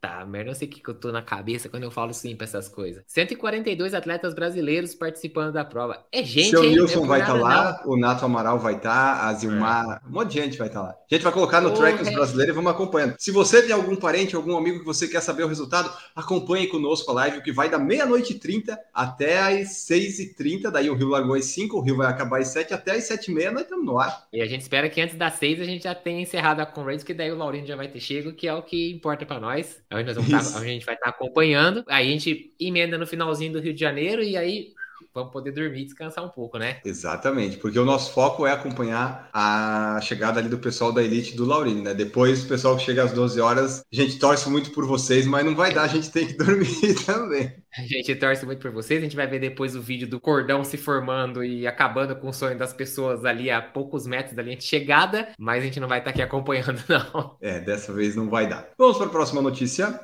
Puta 0.02 0.26
merda, 0.26 0.50
não 0.50 0.56
sei 0.56 0.68
o 0.68 0.72
que, 0.72 0.82
que 0.82 0.90
eu 0.90 0.96
tô 0.96 1.12
na 1.12 1.22
cabeça 1.22 1.70
quando 1.70 1.84
eu 1.84 1.92
falo 1.92 2.12
sim 2.12 2.36
pra 2.36 2.46
essas 2.46 2.68
coisas. 2.68 3.04
142 3.06 3.94
atletas 3.94 4.34
brasileiros 4.34 4.96
participando 4.96 5.54
da 5.54 5.64
prova. 5.64 6.04
É 6.12 6.24
gente, 6.24 6.50
Seu 6.50 6.64
Nilson 6.64 7.06
vai 7.06 7.22
estar 7.22 7.34
tá 7.34 7.40
lá, 7.40 7.82
não. 7.86 7.94
o 7.94 7.98
Nato 7.98 8.26
Amaral 8.26 8.58
vai 8.58 8.78
estar, 8.78 9.20
tá, 9.20 9.28
a 9.28 9.34
Zilmar, 9.34 10.02
é. 10.04 10.08
um 10.08 10.12
monte 10.12 10.30
de 10.30 10.42
gente 10.42 10.58
vai 10.58 10.70
estar 10.70 10.80
tá 10.80 10.88
lá. 10.88 10.92
A 10.94 11.14
gente 11.14 11.24
vai 11.24 11.32
colocar 11.32 11.62
no 11.62 11.72
track 11.72 12.02
os 12.02 12.10
brasileiros 12.10 12.52
e 12.52 12.56
vamos 12.56 12.72
acompanhando. 12.72 13.16
Se 13.20 13.30
você 13.30 13.62
tem 13.62 13.74
algum 13.74 13.96
parente, 13.96 14.36
algum 14.36 14.58
amigo 14.58 14.80
que 14.80 14.86
você 14.86 15.08
quer 15.08 15.22
saber 15.22 15.44
o 15.44 15.48
resultado, 15.48 15.92
acompanhe 16.16 16.66
conosco 16.66 17.12
a 17.12 17.14
live, 17.14 17.44
que 17.44 17.52
vai 17.52 17.70
da 17.70 17.78
meia-noite 17.78 18.34
e 18.34 18.40
30 18.40 18.80
até 18.92 19.62
às 19.62 19.70
6 19.84 20.20
e 20.20 20.34
30 20.34 20.72
daí 20.72 20.90
o 20.90 20.96
Rio 20.96 21.10
largou 21.10 21.36
às 21.36 21.46
5, 21.46 21.78
o 21.78 21.82
Rio 21.82 21.98
vai 21.98 22.08
acabar 22.08 22.40
às 22.40 22.48
7, 22.48 22.74
até 22.74 22.94
às 22.94 23.04
7 23.04 23.30
e 23.30 23.36
meia 23.36 23.52
nós 23.52 23.64
estamos 23.64 23.86
no 23.86 24.00
ar. 24.00 24.26
E 24.34 24.42
a 24.42 24.48
gente 24.48 24.62
espera 24.62 24.90
que 24.90 25.00
antes 25.00 25.16
das 25.16 25.34
6 25.34 25.62
a 25.62 25.66
gente 25.66 25.84
já 25.84 25.94
tenha 25.94 26.22
encerrado 26.22 26.60
a 26.60 26.66
Conrads, 26.66 27.04
que 27.04 27.14
daí 27.14 27.32
o 27.32 27.38
Laurindo 27.38 27.68
já 27.68 27.76
vai 27.76 27.88
ter 27.88 28.00
chego, 28.00 28.34
que 28.34 28.48
é 28.48 28.54
o 28.54 28.64
que 28.64 28.92
importa 28.92 29.28
para 29.28 29.40
nós. 29.40 29.80
Onde 29.92 30.06
nós 30.06 30.16
vamos 30.16 30.54
tá, 30.54 30.60
a 30.60 30.64
gente 30.64 30.86
vai 30.86 30.96
estar 30.96 31.08
tá 31.08 31.12
acompanhando. 31.12 31.84
Aí 31.88 32.08
a 32.08 32.12
gente 32.12 32.54
emenda 32.60 32.98
no 32.98 33.06
finalzinho 33.06 33.54
do 33.54 33.60
Rio 33.60 33.74
de 33.74 33.80
Janeiro 33.80 34.24
e 34.24 34.38
aí 34.38 34.74
vamos 35.14 35.32
poder 35.32 35.52
dormir 35.52 35.82
e 35.82 35.86
descansar 35.86 36.24
um 36.24 36.30
pouco, 36.30 36.58
né? 36.58 36.80
Exatamente, 36.86 37.58
porque 37.58 37.80
o 37.80 37.86
nosso 37.86 38.14
foco 38.14 38.46
é 38.46 38.52
acompanhar 38.52 39.30
a 39.34 40.00
chegada 40.02 40.40
ali 40.40 40.50
do 40.50 40.58
pessoal 40.58 40.92
da 40.92 41.04
Elite 41.04 41.36
do 41.36 41.46
Laurine, 41.46 41.82
né? 41.82 41.94
Depois, 41.94 42.44
o 42.44 42.48
pessoal 42.48 42.78
que 42.78 42.84
chega 42.84 43.04
às 43.04 43.14
12 43.14 43.40
horas, 43.40 43.84
a 43.92 43.96
gente 43.96 44.20
torce 44.20 44.50
muito 44.50 44.72
por 44.72 44.86
vocês, 44.86 45.26
mas 45.26 45.46
não 45.46 45.56
vai 45.56 45.74
dar, 45.74 45.84
a 45.84 45.88
gente 45.88 46.12
tem 46.12 46.28
que 46.28 46.34
dormir 46.38 46.96
também. 47.06 47.54
A 47.78 47.82
gente 47.84 48.16
torce 48.16 48.46
muito 48.46 48.60
por 48.60 48.72
vocês, 48.72 49.00
a 49.00 49.04
gente 49.04 49.16
vai 49.16 49.28
ver 49.28 49.40
depois 49.40 49.76
o 49.76 49.82
vídeo 49.82 50.08
do 50.08 50.20
cordão 50.20 50.64
se 50.64 50.78
formando 50.78 51.44
e 51.44 51.66
acabando 51.66 52.16
com 52.16 52.30
o 52.30 52.34
sonho 52.34 52.58
das 52.58 52.74
pessoas 52.74 53.24
ali 53.24 53.50
a 53.50 53.62
poucos 53.62 54.06
metros 54.06 54.36
da 54.36 54.44
linha 54.44 54.58
de 54.58 54.64
chegada, 54.64 55.30
mas 55.40 55.62
a 55.62 55.66
gente 55.66 55.80
não 55.80 55.88
vai 55.88 56.00
estar 56.00 56.12
aqui 56.12 56.22
acompanhando, 56.22 56.82
não. 56.90 57.38
É, 57.42 57.60
dessa 57.60 57.94
vez 57.94 58.16
não 58.16 58.30
vai 58.30 58.48
dar. 58.48 58.70
Vamos 58.78 58.98
para 58.98 59.08
a 59.08 59.10
próxima 59.10 59.42
notícia. 59.42 60.00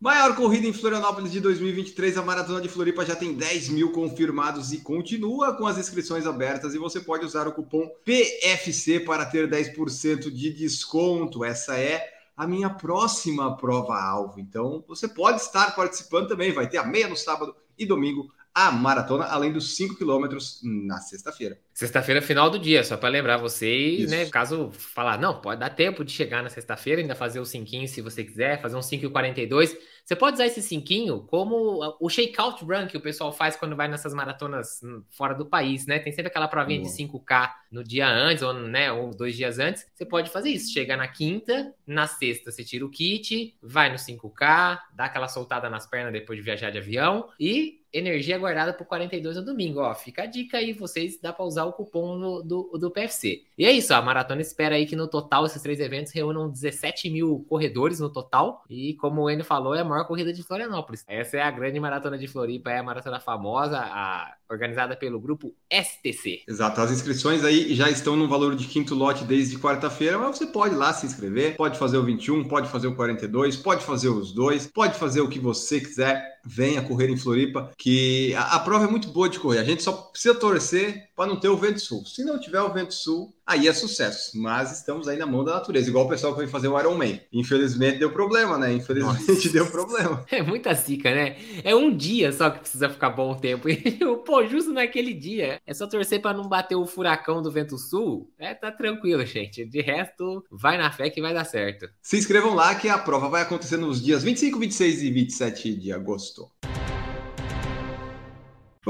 Maior 0.00 0.34
corrida 0.34 0.66
em 0.66 0.72
Florianópolis 0.72 1.30
de 1.30 1.40
2023, 1.40 2.16
a 2.16 2.22
Maratona 2.22 2.58
de 2.62 2.70
Floripa 2.70 3.04
já 3.04 3.14
tem 3.14 3.34
10 3.34 3.68
mil 3.68 3.92
confirmados 3.92 4.72
e 4.72 4.78
continua 4.78 5.54
com 5.54 5.66
as 5.66 5.76
inscrições 5.76 6.26
abertas. 6.26 6.72
E 6.72 6.78
você 6.78 7.00
pode 7.00 7.26
usar 7.26 7.46
o 7.46 7.52
cupom 7.52 7.86
PFC 8.02 9.00
para 9.00 9.26
ter 9.26 9.46
10% 9.46 10.30
de 10.30 10.54
desconto. 10.54 11.44
Essa 11.44 11.78
é 11.78 12.02
a 12.34 12.46
minha 12.46 12.70
próxima 12.70 13.54
prova-alvo. 13.58 14.40
Então 14.40 14.82
você 14.88 15.06
pode 15.06 15.42
estar 15.42 15.76
participando 15.76 16.28
também. 16.28 16.50
Vai 16.50 16.66
ter 16.66 16.78
a 16.78 16.84
meia 16.84 17.06
no 17.06 17.14
sábado 17.14 17.54
e 17.78 17.84
domingo 17.84 18.32
a 18.54 18.70
maratona, 18.70 19.24
além 19.24 19.52
dos 19.52 19.76
5 19.76 19.96
quilômetros 19.96 20.60
na 20.62 20.98
sexta-feira. 20.98 21.58
Sexta-feira, 21.72 22.20
final 22.20 22.50
do 22.50 22.58
dia, 22.58 22.82
só 22.84 22.96
para 22.96 23.08
lembrar 23.08 23.36
vocês, 23.38 24.00
Isso. 24.00 24.10
né? 24.10 24.26
Caso 24.26 24.70
falar, 24.72 25.18
não, 25.18 25.40
pode 25.40 25.60
dar 25.60 25.70
tempo 25.70 26.04
de 26.04 26.12
chegar 26.12 26.42
na 26.42 26.50
sexta-feira, 26.50 27.00
ainda 27.00 27.14
fazer 27.14 27.40
o 27.40 27.44
5 27.46 27.86
se 27.86 28.02
você 28.02 28.24
quiser, 28.24 28.60
fazer 28.60 28.76
um 28.76 28.80
5,42. 28.80 29.76
Você 30.04 30.16
pode 30.16 30.34
usar 30.34 30.46
esse 30.46 30.60
5 30.60 31.26
como 31.26 31.96
o 32.00 32.08
shakeout 32.08 32.64
run 32.64 32.86
que 32.86 32.96
o 32.96 33.00
pessoal 33.00 33.32
faz 33.32 33.54
quando 33.54 33.76
vai 33.76 33.86
nessas 33.86 34.12
maratonas 34.12 34.80
fora 35.10 35.34
do 35.34 35.46
país, 35.46 35.86
né? 35.86 36.00
Tem 36.00 36.12
sempre 36.12 36.28
aquela 36.28 36.48
provinha 36.48 36.82
de 36.82 36.88
5K 36.88 37.50
no 37.70 37.84
dia 37.84 38.08
antes, 38.08 38.42
ou, 38.42 38.52
né, 38.52 38.90
ou 38.90 39.14
dois 39.14 39.36
dias 39.36 39.58
antes. 39.58 39.86
Você 39.94 40.04
pode 40.04 40.28
fazer 40.30 40.50
isso. 40.50 40.72
Chega 40.72 40.96
na 40.96 41.06
quinta, 41.06 41.72
na 41.86 42.06
sexta 42.08 42.50
você 42.50 42.64
tira 42.64 42.84
o 42.84 42.90
kit, 42.90 43.56
vai 43.62 43.90
no 43.90 43.96
5K, 43.96 44.80
dá 44.92 45.04
aquela 45.04 45.28
soltada 45.28 45.70
nas 45.70 45.86
pernas 45.86 46.12
depois 46.12 46.36
de 46.36 46.44
viajar 46.44 46.70
de 46.70 46.78
avião 46.78 47.28
e 47.38 47.79
energia 47.92 48.38
guardada 48.38 48.72
por 48.72 48.86
42 48.86 49.36
no 49.36 49.44
domingo. 49.44 49.80
Ó, 49.80 49.94
fica 49.94 50.22
a 50.22 50.26
dica 50.26 50.58
aí, 50.58 50.72
vocês 50.72 51.18
dá 51.20 51.32
para 51.32 51.44
usar 51.44 51.64
o 51.64 51.72
cupom 51.72 52.42
do, 52.42 52.78
do, 52.78 52.90
PFC. 52.90 53.42
E 53.56 53.64
é 53.64 53.72
isso, 53.72 53.92
a 53.94 54.02
maratona 54.02 54.40
espera 54.40 54.74
aí 54.74 54.86
que 54.86 54.96
no 54.96 55.08
total 55.08 55.46
esses 55.46 55.62
três 55.62 55.80
eventos 55.80 56.12
reúnam 56.12 56.48
17 56.48 57.10
mil 57.10 57.44
corredores 57.48 58.00
no 58.00 58.10
total. 58.10 58.64
E 58.68 58.94
como 58.94 59.22
o 59.22 59.30
Enio 59.30 59.44
falou, 59.44 59.74
é 59.74 59.80
a 59.80 59.84
maior 59.84 60.06
corrida 60.06 60.32
de 60.32 60.42
Florianópolis. 60.42 61.04
Essa 61.06 61.38
é 61.38 61.42
a 61.42 61.50
grande 61.50 61.78
maratona 61.78 62.18
de 62.18 62.26
Floripa, 62.26 62.70
é 62.70 62.78
a 62.78 62.82
maratona 62.82 63.20
famosa, 63.20 63.78
a, 63.78 64.34
organizada 64.50 64.96
pelo 64.96 65.20
grupo 65.20 65.54
STC. 65.70 66.42
Exato, 66.48 66.80
as 66.80 66.90
inscrições 66.90 67.44
aí 67.44 67.74
já 67.74 67.88
estão 67.88 68.16
no 68.16 68.28
valor 68.28 68.56
de 68.56 68.66
quinto 68.66 68.94
lote 68.94 69.24
desde 69.24 69.58
quarta-feira, 69.58 70.18
mas 70.18 70.38
você 70.38 70.46
pode 70.46 70.74
lá 70.74 70.92
se 70.92 71.06
inscrever, 71.06 71.56
pode 71.56 71.78
fazer 71.78 71.96
o 71.96 72.04
21, 72.04 72.48
pode 72.48 72.68
fazer 72.68 72.88
o 72.88 72.96
42, 72.96 73.56
pode 73.56 73.84
fazer 73.84 74.08
os 74.08 74.32
dois, 74.32 74.66
pode 74.66 74.98
fazer 74.98 75.20
o 75.20 75.28
que 75.28 75.38
você 75.38 75.80
quiser 75.80 76.39
venha 76.44 76.82
correr 76.82 77.08
em 77.10 77.16
Floripa, 77.16 77.70
que 77.76 78.34
a, 78.34 78.56
a, 78.56 78.60
prova 78.60 78.84
é 78.84 78.90
muito 78.90 79.08
boa 79.08 79.28
de 79.28 79.38
correr. 79.38 79.58
A 79.58 79.64
gente 79.64 79.82
só 79.82 79.92
precisa 79.92 80.34
torcer 80.34 81.09
para 81.20 81.26
não 81.26 81.36
ter 81.36 81.50
o 81.50 81.56
vento 81.58 81.78
sul. 81.78 82.02
Se 82.06 82.24
não 82.24 82.40
tiver 82.40 82.62
o 82.62 82.72
vento 82.72 82.94
sul, 82.94 83.30
aí 83.46 83.68
é 83.68 83.74
sucesso. 83.74 84.40
Mas 84.40 84.72
estamos 84.72 85.06
aí 85.06 85.18
na 85.18 85.26
mão 85.26 85.44
da 85.44 85.56
natureza, 85.56 85.90
igual 85.90 86.06
o 86.06 86.08
pessoal 86.08 86.32
que 86.32 86.38
foi 86.38 86.48
fazer 86.48 86.68
o 86.68 86.80
Iron 86.80 86.94
Man. 86.94 87.20
Infelizmente 87.30 87.98
deu 87.98 88.10
problema, 88.10 88.56
né? 88.56 88.72
Infelizmente 88.72 89.30
Nossa. 89.30 89.48
deu 89.52 89.66
problema. 89.66 90.24
É 90.30 90.40
muita 90.40 90.72
zica, 90.72 91.14
né? 91.14 91.36
É 91.62 91.76
um 91.76 91.94
dia 91.94 92.32
só 92.32 92.48
que 92.48 92.60
precisa 92.60 92.88
ficar 92.88 93.10
bom 93.10 93.32
o 93.32 93.36
tempo. 93.36 93.68
E, 93.90 93.98
pô, 94.24 94.46
justo 94.46 94.72
naquele 94.72 95.12
dia, 95.12 95.60
é 95.66 95.74
só 95.74 95.86
torcer 95.86 96.22
para 96.22 96.36
não 96.36 96.48
bater 96.48 96.76
o 96.76 96.86
furacão 96.86 97.42
do 97.42 97.50
vento 97.50 97.76
sul. 97.76 98.32
É, 98.38 98.54
tá 98.54 98.70
tranquilo, 98.70 99.24
gente. 99.26 99.64
De 99.66 99.82
resto, 99.82 100.42
vai 100.50 100.78
na 100.78 100.90
fé 100.90 101.10
que 101.10 101.20
vai 101.20 101.34
dar 101.34 101.44
certo. 101.44 101.86
Se 102.00 102.16
inscrevam 102.16 102.54
lá 102.54 102.74
que 102.74 102.88
a 102.88 102.96
prova 102.96 103.28
vai 103.28 103.42
acontecer 103.42 103.76
nos 103.76 104.02
dias 104.02 104.22
25, 104.22 104.58
26 104.58 105.02
e 105.02 105.10
27 105.10 105.74
de 105.74 105.92
agosto. 105.92 106.48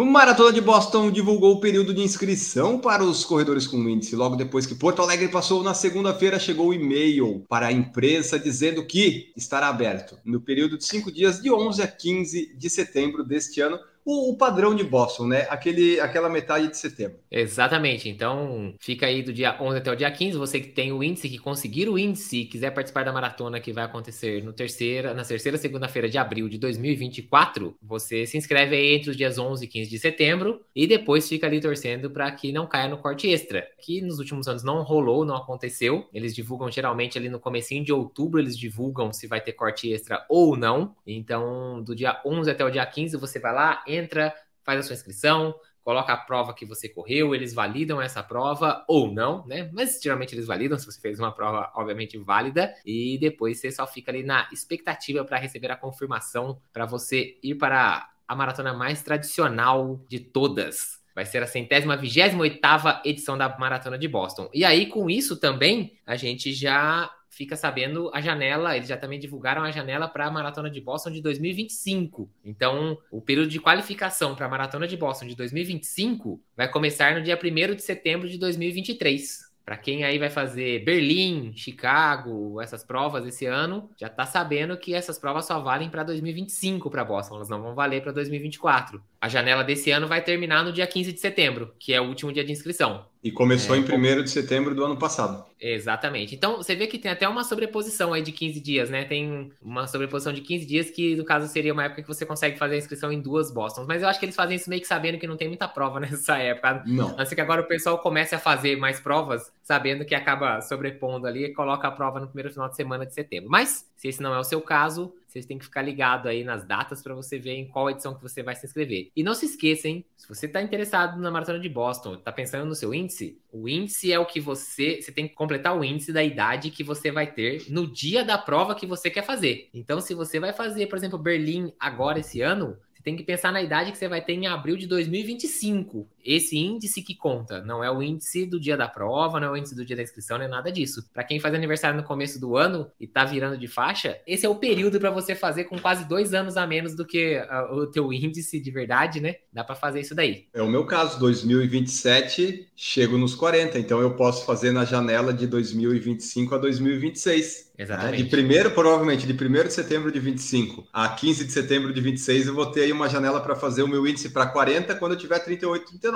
O 0.00 0.04
Maratona 0.06 0.50
de 0.50 0.62
Boston 0.62 1.10
divulgou 1.10 1.52
o 1.52 1.60
período 1.60 1.92
de 1.92 2.00
inscrição 2.00 2.78
para 2.78 3.04
os 3.04 3.22
corredores 3.22 3.66
com 3.66 3.86
índice. 3.86 4.16
Logo 4.16 4.34
depois 4.34 4.64
que 4.64 4.74
Porto 4.74 5.02
Alegre 5.02 5.28
passou, 5.28 5.62
na 5.62 5.74
segunda-feira 5.74 6.38
chegou 6.38 6.68
o 6.68 6.72
e-mail 6.72 7.44
para 7.46 7.66
a 7.66 7.72
imprensa 7.72 8.38
dizendo 8.38 8.82
que 8.86 9.30
estará 9.36 9.68
aberto 9.68 10.16
no 10.24 10.40
período 10.40 10.78
de 10.78 10.86
cinco 10.86 11.12
dias, 11.12 11.42
de 11.42 11.52
11 11.52 11.82
a 11.82 11.86
15 11.86 12.54
de 12.56 12.70
setembro 12.70 13.22
deste 13.22 13.60
ano, 13.60 13.78
o, 14.04 14.36
padrão 14.36 14.74
de 14.74 14.84
Boston, 14.84 15.26
né? 15.26 15.46
Aquele, 15.50 16.00
aquela 16.00 16.28
metade 16.28 16.68
de 16.68 16.76
setembro. 16.76 17.18
Exatamente. 17.30 18.08
Então, 18.08 18.74
fica 18.78 19.06
aí 19.06 19.22
do 19.22 19.32
dia 19.32 19.56
11 19.60 19.78
até 19.78 19.92
o 19.92 19.96
dia 19.96 20.10
15. 20.10 20.38
Você 20.38 20.60
que 20.60 20.68
tem 20.68 20.92
o 20.92 21.02
índice, 21.02 21.28
que 21.28 21.38
conseguir 21.38 21.88
o 21.88 21.98
índice 21.98 22.40
e 22.40 22.44
quiser 22.46 22.70
participar 22.70 23.04
da 23.04 23.12
maratona 23.12 23.60
que 23.60 23.72
vai 23.72 23.84
acontecer 23.84 24.42
no 24.42 24.52
terceira, 24.52 25.14
na 25.14 25.24
terceira 25.24 25.58
segunda-feira 25.58 26.08
de 26.08 26.18
abril 26.18 26.48
de 26.48 26.58
2024, 26.58 27.76
você 27.82 28.26
se 28.26 28.36
inscreve 28.36 28.76
aí 28.76 28.94
entre 28.94 29.10
os 29.10 29.16
dias 29.16 29.38
11 29.38 29.64
e 29.64 29.68
15 29.68 29.90
de 29.90 29.98
setembro 29.98 30.60
e 30.74 30.86
depois 30.86 31.28
fica 31.28 31.46
ali 31.46 31.60
torcendo 31.60 32.10
para 32.10 32.30
que 32.32 32.52
não 32.52 32.66
caia 32.66 32.88
no 32.88 32.98
corte 32.98 33.28
extra, 33.28 33.66
que 33.80 34.00
nos 34.00 34.18
últimos 34.18 34.48
anos 34.48 34.62
não 34.62 34.82
rolou, 34.82 35.24
não 35.24 35.36
aconteceu. 35.36 36.08
Eles 36.12 36.34
divulgam 36.34 36.70
geralmente 36.70 37.18
ali 37.18 37.28
no 37.28 37.38
comecinho 37.38 37.84
de 37.84 37.92
outubro, 37.92 38.40
eles 38.40 38.56
divulgam 38.56 39.12
se 39.12 39.26
vai 39.26 39.40
ter 39.40 39.52
corte 39.52 39.92
extra 39.92 40.24
ou 40.28 40.56
não. 40.56 40.94
Então, 41.06 41.82
do 41.82 41.94
dia 41.94 42.20
11 42.24 42.50
até 42.50 42.64
o 42.64 42.70
dia 42.70 42.84
15, 42.84 43.16
você 43.16 43.38
vai 43.38 43.52
lá, 43.52 43.82
entra, 43.94 44.34
faz 44.62 44.80
a 44.80 44.82
sua 44.82 44.94
inscrição, 44.94 45.54
coloca 45.82 46.12
a 46.12 46.16
prova 46.16 46.54
que 46.54 46.64
você 46.64 46.88
correu, 46.88 47.34
eles 47.34 47.54
validam 47.54 48.00
essa 48.00 48.22
prova 48.22 48.84
ou 48.86 49.12
não, 49.12 49.46
né? 49.46 49.70
Mas 49.72 50.00
geralmente 50.02 50.34
eles 50.34 50.46
validam 50.46 50.78
se 50.78 50.86
você 50.86 51.00
fez 51.00 51.18
uma 51.18 51.32
prova, 51.32 51.72
obviamente, 51.74 52.18
válida, 52.18 52.72
e 52.84 53.18
depois 53.18 53.58
você 53.58 53.70
só 53.70 53.86
fica 53.86 54.10
ali 54.10 54.22
na 54.22 54.48
expectativa 54.52 55.24
para 55.24 55.38
receber 55.38 55.70
a 55.70 55.76
confirmação 55.76 56.60
para 56.72 56.86
você 56.86 57.38
ir 57.42 57.56
para 57.56 58.08
a 58.28 58.36
maratona 58.36 58.72
mais 58.72 59.02
tradicional 59.02 60.00
de 60.08 60.20
todas. 60.20 61.00
Vai 61.14 61.26
ser 61.26 61.42
a 61.42 61.46
centésima, 61.46 61.96
vigésima 61.96 62.42
oitava 62.42 63.02
edição 63.04 63.36
da 63.36 63.48
Maratona 63.58 63.98
de 63.98 64.06
Boston. 64.06 64.48
E 64.54 64.64
aí, 64.64 64.86
com 64.86 65.10
isso 65.10 65.36
também, 65.38 65.98
a 66.06 66.14
gente 66.14 66.52
já 66.52 67.10
fica 67.40 67.56
sabendo 67.56 68.10
a 68.12 68.20
janela, 68.20 68.76
eles 68.76 68.86
já 68.86 68.98
também 68.98 69.18
divulgaram 69.18 69.62
a 69.62 69.70
janela 69.70 70.06
para 70.06 70.26
a 70.26 70.30
Maratona 70.30 70.68
de 70.68 70.78
Boston 70.78 71.10
de 71.10 71.22
2025. 71.22 72.30
Então, 72.44 72.98
o 73.10 73.22
período 73.22 73.48
de 73.48 73.58
qualificação 73.58 74.34
para 74.34 74.44
a 74.44 74.48
Maratona 74.48 74.86
de 74.86 74.94
Boston 74.94 75.26
de 75.26 75.34
2025 75.34 76.38
vai 76.54 76.70
começar 76.70 77.14
no 77.14 77.22
dia 77.22 77.40
1 77.42 77.74
de 77.76 77.80
setembro 77.80 78.28
de 78.28 78.36
2023. 78.36 79.48
Para 79.64 79.78
quem 79.78 80.04
aí 80.04 80.18
vai 80.18 80.28
fazer 80.28 80.84
Berlim, 80.84 81.54
Chicago, 81.56 82.60
essas 82.60 82.84
provas 82.84 83.24
esse 83.24 83.46
ano, 83.46 83.88
já 83.96 84.08
está 84.08 84.26
sabendo 84.26 84.76
que 84.76 84.92
essas 84.92 85.18
provas 85.18 85.46
só 85.46 85.58
valem 85.60 85.88
para 85.88 86.02
2025 86.02 86.90
para 86.90 87.04
Boston, 87.04 87.36
elas 87.36 87.48
não 87.48 87.62
vão 87.62 87.74
valer 87.74 88.02
para 88.02 88.12
2024. 88.12 89.02
A 89.18 89.28
janela 89.30 89.64
desse 89.64 89.90
ano 89.90 90.06
vai 90.06 90.22
terminar 90.22 90.62
no 90.62 90.74
dia 90.74 90.86
15 90.86 91.10
de 91.10 91.20
setembro, 91.20 91.74
que 91.78 91.94
é 91.94 92.00
o 92.02 92.08
último 92.08 92.30
dia 92.30 92.44
de 92.44 92.52
inscrição. 92.52 93.06
E 93.22 93.30
começou 93.30 93.76
é, 93.76 93.78
em 93.78 93.82
1 93.82 94.24
de 94.24 94.30
setembro 94.30 94.74
do 94.74 94.82
ano 94.82 94.96
passado. 94.96 95.44
Exatamente. 95.60 96.34
Então, 96.34 96.56
você 96.56 96.74
vê 96.74 96.86
que 96.86 96.98
tem 96.98 97.10
até 97.10 97.28
uma 97.28 97.44
sobreposição 97.44 98.14
aí 98.14 98.22
de 98.22 98.32
15 98.32 98.60
dias, 98.60 98.88
né? 98.88 99.04
Tem 99.04 99.52
uma 99.60 99.86
sobreposição 99.86 100.32
de 100.32 100.40
15 100.40 100.64
dias, 100.64 100.90
que 100.90 101.14
no 101.16 101.24
caso 101.24 101.46
seria 101.46 101.72
uma 101.74 101.84
época 101.84 102.00
que 102.00 102.08
você 102.08 102.24
consegue 102.24 102.58
fazer 102.58 102.76
a 102.76 102.78
inscrição 102.78 103.12
em 103.12 103.20
duas 103.20 103.52
Bostons. 103.52 103.86
Mas 103.86 104.02
eu 104.02 104.08
acho 104.08 104.18
que 104.18 104.24
eles 104.24 104.34
fazem 104.34 104.56
isso 104.56 104.70
meio 104.70 104.80
que 104.80 104.88
sabendo 104.88 105.18
que 105.18 105.26
não 105.26 105.36
tem 105.36 105.48
muita 105.48 105.68
prova 105.68 106.00
nessa 106.00 106.38
época. 106.38 106.82
Não. 106.86 107.14
Assim 107.18 107.34
que 107.34 107.40
agora 107.42 107.60
o 107.60 107.68
pessoal 107.68 107.98
comece 107.98 108.34
a 108.34 108.38
fazer 108.38 108.76
mais 108.76 109.00
provas, 109.00 109.52
sabendo 109.62 110.04
que 110.06 110.14
acaba 110.14 110.62
sobrepondo 110.62 111.26
ali 111.26 111.44
e 111.44 111.52
coloca 111.52 111.86
a 111.88 111.90
prova 111.90 112.20
no 112.20 112.26
primeiro 112.26 112.50
final 112.50 112.70
de 112.70 112.76
semana 112.76 113.04
de 113.04 113.12
setembro. 113.12 113.50
Mas, 113.50 113.84
se 114.00 114.08
esse 114.08 114.22
não 114.22 114.34
é 114.34 114.38
o 114.38 114.44
seu 114.44 114.62
caso, 114.62 115.14
você 115.28 115.42
tem 115.42 115.58
que 115.58 115.64
ficar 115.66 115.82
ligado 115.82 116.26
aí 116.26 116.42
nas 116.42 116.64
datas 116.64 117.02
para 117.02 117.14
você 117.14 117.38
ver 117.38 117.52
em 117.52 117.68
qual 117.68 117.90
edição 117.90 118.14
que 118.14 118.22
você 118.22 118.42
vai 118.42 118.56
se 118.56 118.64
inscrever. 118.64 119.10
E 119.14 119.22
não 119.22 119.34
se 119.34 119.44
esqueça, 119.44 119.88
hein? 119.88 120.06
Se 120.16 120.26
você 120.26 120.46
está 120.46 120.62
interessado 120.62 121.20
na 121.20 121.30
maratona 121.30 121.60
de 121.60 121.68
Boston, 121.68 122.14
está 122.14 122.32
pensando 122.32 122.64
no 122.64 122.74
seu 122.74 122.94
índice, 122.94 123.38
o 123.52 123.68
índice 123.68 124.10
é 124.10 124.18
o 124.18 124.24
que 124.24 124.40
você. 124.40 125.02
Você 125.02 125.12
tem 125.12 125.28
que 125.28 125.34
completar 125.34 125.78
o 125.78 125.84
índice 125.84 126.14
da 126.14 126.24
idade 126.24 126.70
que 126.70 126.82
você 126.82 127.10
vai 127.10 127.30
ter 127.30 127.66
no 127.68 127.86
dia 127.86 128.24
da 128.24 128.38
prova 128.38 128.74
que 128.74 128.86
você 128.86 129.10
quer 129.10 129.22
fazer. 129.22 129.68
Então, 129.74 130.00
se 130.00 130.14
você 130.14 130.40
vai 130.40 130.54
fazer, 130.54 130.86
por 130.86 130.96
exemplo, 130.96 131.18
Berlim 131.18 131.70
agora 131.78 132.20
esse 132.20 132.40
ano, 132.40 132.78
você 132.94 133.02
tem 133.02 133.16
que 133.16 133.22
pensar 133.22 133.52
na 133.52 133.62
idade 133.62 133.92
que 133.92 133.98
você 133.98 134.08
vai 134.08 134.22
ter 134.22 134.32
em 134.32 134.46
abril 134.46 134.78
de 134.78 134.86
2025. 134.86 136.06
Esse 136.24 136.58
índice 136.58 137.02
que 137.02 137.14
conta, 137.14 137.62
não 137.62 137.82
é 137.82 137.90
o 137.90 138.02
índice 138.02 138.46
do 138.46 138.60
dia 138.60 138.76
da 138.76 138.88
prova, 138.88 139.40
não 139.40 139.48
é 139.48 139.50
o 139.50 139.56
índice 139.56 139.74
do 139.74 139.84
dia 139.84 139.96
da 139.96 140.02
inscrição, 140.02 140.38
não 140.38 140.44
é 140.44 140.48
nada 140.48 140.70
disso. 140.70 141.08
Para 141.12 141.24
quem 141.24 141.40
faz 141.40 141.54
aniversário 141.54 141.96
no 141.96 142.06
começo 142.06 142.40
do 142.40 142.56
ano 142.56 142.90
e 142.98 143.06
tá 143.06 143.24
virando 143.24 143.56
de 143.58 143.68
faixa, 143.68 144.18
esse 144.26 144.46
é 144.46 144.48
o 144.48 144.54
período 144.54 144.98
para 144.98 145.10
você 145.10 145.34
fazer 145.34 145.64
com 145.64 145.78
quase 145.78 146.08
dois 146.08 146.34
anos 146.34 146.56
a 146.56 146.66
menos 146.66 146.94
do 146.94 147.06
que 147.06 147.38
uh, 147.38 147.74
o 147.74 147.86
teu 147.86 148.12
índice 148.12 148.60
de 148.60 148.70
verdade, 148.70 149.20
né? 149.20 149.36
Dá 149.52 149.64
para 149.64 149.74
fazer 149.74 150.00
isso 150.00 150.14
daí. 150.14 150.46
É 150.52 150.62
o 150.62 150.68
meu 150.68 150.84
caso, 150.84 151.18
2027, 151.18 152.68
chego 152.76 153.18
nos 153.18 153.34
40, 153.34 153.78
então 153.78 154.00
eu 154.00 154.14
posso 154.14 154.44
fazer 154.44 154.72
na 154.72 154.84
janela 154.84 155.32
de 155.32 155.46
2025 155.46 156.54
a 156.54 156.58
2026. 156.58 157.70
Exatamente. 157.80 158.24
De 158.24 158.28
primeiro, 158.28 158.70
provavelmente, 158.72 159.26
de 159.26 159.32
1 159.32 159.64
de 159.64 159.72
setembro 159.72 160.12
de 160.12 160.20
25 160.20 160.86
a 160.92 161.08
15 161.08 161.46
de 161.46 161.52
setembro 161.52 161.94
de 161.94 162.00
26, 162.00 162.48
eu 162.48 162.54
vou 162.54 162.66
ter 162.66 162.82
aí 162.82 162.92
uma 162.92 163.08
janela 163.08 163.40
para 163.40 163.56
fazer 163.56 163.82
o 163.82 163.88
meu 163.88 164.06
índice 164.06 164.28
para 164.28 164.46
40 164.46 164.94
quando 164.96 165.12
eu 165.12 165.18
tiver 165.18 165.38
38, 165.38 165.86
39. 165.86 166.09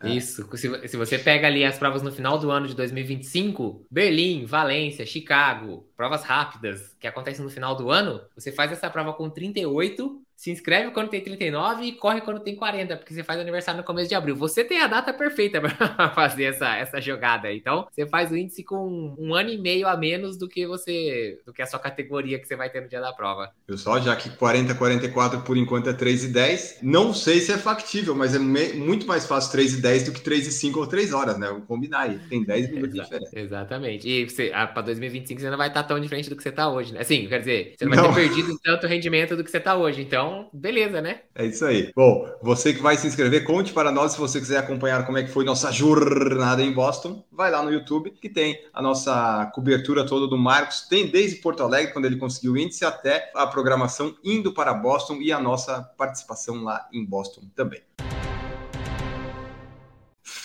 É. 0.00 0.10
Isso. 0.10 0.48
Se, 0.56 0.88
se 0.88 0.96
você 0.96 1.18
pega 1.18 1.46
ali 1.46 1.64
as 1.64 1.78
provas 1.78 2.02
no 2.02 2.12
final 2.12 2.38
do 2.38 2.50
ano 2.50 2.68
de 2.68 2.74
2025, 2.74 3.86
Berlim, 3.90 4.44
Valência, 4.44 5.04
Chicago, 5.04 5.88
provas 5.96 6.22
rápidas 6.22 6.96
que 7.00 7.06
acontecem 7.06 7.44
no 7.44 7.50
final 7.50 7.74
do 7.74 7.90
ano, 7.90 8.20
você 8.34 8.52
faz 8.52 8.70
essa 8.70 8.88
prova 8.88 9.12
com 9.12 9.28
38 9.28 10.22
se 10.38 10.52
inscreve 10.52 10.92
quando 10.92 11.08
tem 11.08 11.20
39 11.20 11.84
e 11.84 11.92
corre 11.92 12.20
quando 12.20 12.38
tem 12.38 12.54
40, 12.54 12.96
porque 12.96 13.12
você 13.12 13.24
faz 13.24 13.40
aniversário 13.40 13.78
no 13.78 13.84
começo 13.84 14.08
de 14.08 14.14
abril. 14.14 14.36
Você 14.36 14.62
tem 14.62 14.80
a 14.80 14.86
data 14.86 15.12
perfeita 15.12 15.58
para 15.60 16.10
fazer 16.10 16.44
essa, 16.44 16.76
essa 16.76 17.00
jogada. 17.00 17.52
Então, 17.52 17.88
você 17.90 18.06
faz 18.06 18.30
o 18.30 18.36
índice 18.36 18.62
com 18.62 19.16
um 19.18 19.34
ano 19.34 19.50
e 19.50 19.58
meio 19.58 19.88
a 19.88 19.96
menos 19.96 20.36
do 20.38 20.48
que 20.48 20.64
você 20.64 21.40
do 21.44 21.52
que 21.52 21.60
a 21.60 21.66
sua 21.66 21.80
categoria 21.80 22.38
que 22.38 22.46
você 22.46 22.54
vai 22.54 22.70
ter 22.70 22.80
no 22.80 22.88
dia 22.88 23.00
da 23.00 23.12
prova. 23.12 23.50
Pessoal, 23.66 24.00
já 24.00 24.14
que 24.14 24.30
40 24.30 24.76
44 24.76 25.40
por 25.40 25.56
enquanto 25.56 25.90
é 25.90 25.92
3 25.92 26.26
e 26.26 26.28
10, 26.28 26.78
não 26.82 27.12
sei 27.12 27.40
se 27.40 27.50
é 27.50 27.58
factível, 27.58 28.14
mas 28.14 28.32
é 28.36 28.38
muito 28.38 29.08
mais 29.08 29.26
fácil 29.26 29.50
3 29.50 29.74
e 29.74 29.82
10 29.82 30.04
do 30.04 30.12
que 30.12 30.20
3 30.20 30.46
e 30.46 30.52
5 30.52 30.78
ou 30.78 30.86
3 30.86 31.12
horas, 31.12 31.36
né? 31.36 31.48
Vamos 31.48 31.66
combinar 31.66 32.02
aí. 32.02 32.20
Tem 32.30 32.44
10 32.44 32.70
minutos 32.70 32.94
de 32.94 33.02
diferença. 33.02 33.36
Exatamente. 33.36 34.08
E 34.08 34.30
você, 34.30 34.52
ah, 34.54 34.68
para 34.68 34.82
2025 34.82 35.40
você 35.40 35.50
não 35.50 35.58
vai 35.58 35.66
estar 35.66 35.82
tão 35.82 35.98
diferente 35.98 36.30
do 36.30 36.36
que 36.36 36.44
você 36.44 36.50
está 36.50 36.70
hoje, 36.70 36.94
né? 36.94 37.00
Assim, 37.00 37.26
quer 37.26 37.40
dizer, 37.40 37.74
você 37.76 37.84
não 37.84 37.96
vai 37.96 38.04
não. 38.04 38.14
ter 38.14 38.20
perdido 38.20 38.56
tanto 38.62 38.86
rendimento 38.86 39.34
do 39.34 39.42
que 39.42 39.50
você 39.50 39.58
está 39.58 39.74
hoje. 39.74 40.00
Então, 40.00 40.27
então, 40.28 40.50
beleza, 40.52 41.00
né? 41.00 41.22
É 41.34 41.46
isso 41.46 41.64
aí. 41.64 41.90
Bom, 41.96 42.28
você 42.42 42.74
que 42.74 42.82
vai 42.82 42.96
se 42.96 43.06
inscrever, 43.06 43.44
conte 43.44 43.72
para 43.72 43.90
nós 43.90 44.12
se 44.12 44.18
você 44.18 44.38
quiser 44.38 44.58
acompanhar 44.58 45.04
como 45.06 45.18
é 45.18 45.22
que 45.22 45.30
foi 45.30 45.44
nossa 45.44 45.72
jornada 45.72 46.62
em 46.62 46.72
Boston. 46.72 47.24
Vai 47.32 47.50
lá 47.50 47.62
no 47.62 47.72
YouTube, 47.72 48.10
que 48.10 48.28
tem 48.28 48.60
a 48.72 48.82
nossa 48.82 49.50
cobertura 49.54 50.04
toda 50.06 50.26
do 50.26 50.36
Marcos. 50.36 50.82
Tem 50.82 51.06
desde 51.06 51.36
Porto 51.36 51.62
Alegre, 51.62 51.92
quando 51.92 52.04
ele 52.04 52.16
conseguiu 52.16 52.52
o 52.52 52.58
índice, 52.58 52.84
até 52.84 53.30
a 53.34 53.46
programação 53.46 54.14
indo 54.22 54.52
para 54.52 54.74
Boston 54.74 55.14
e 55.20 55.32
a 55.32 55.40
nossa 55.40 55.82
participação 55.96 56.62
lá 56.62 56.86
em 56.92 57.04
Boston 57.04 57.42
também. 57.54 57.80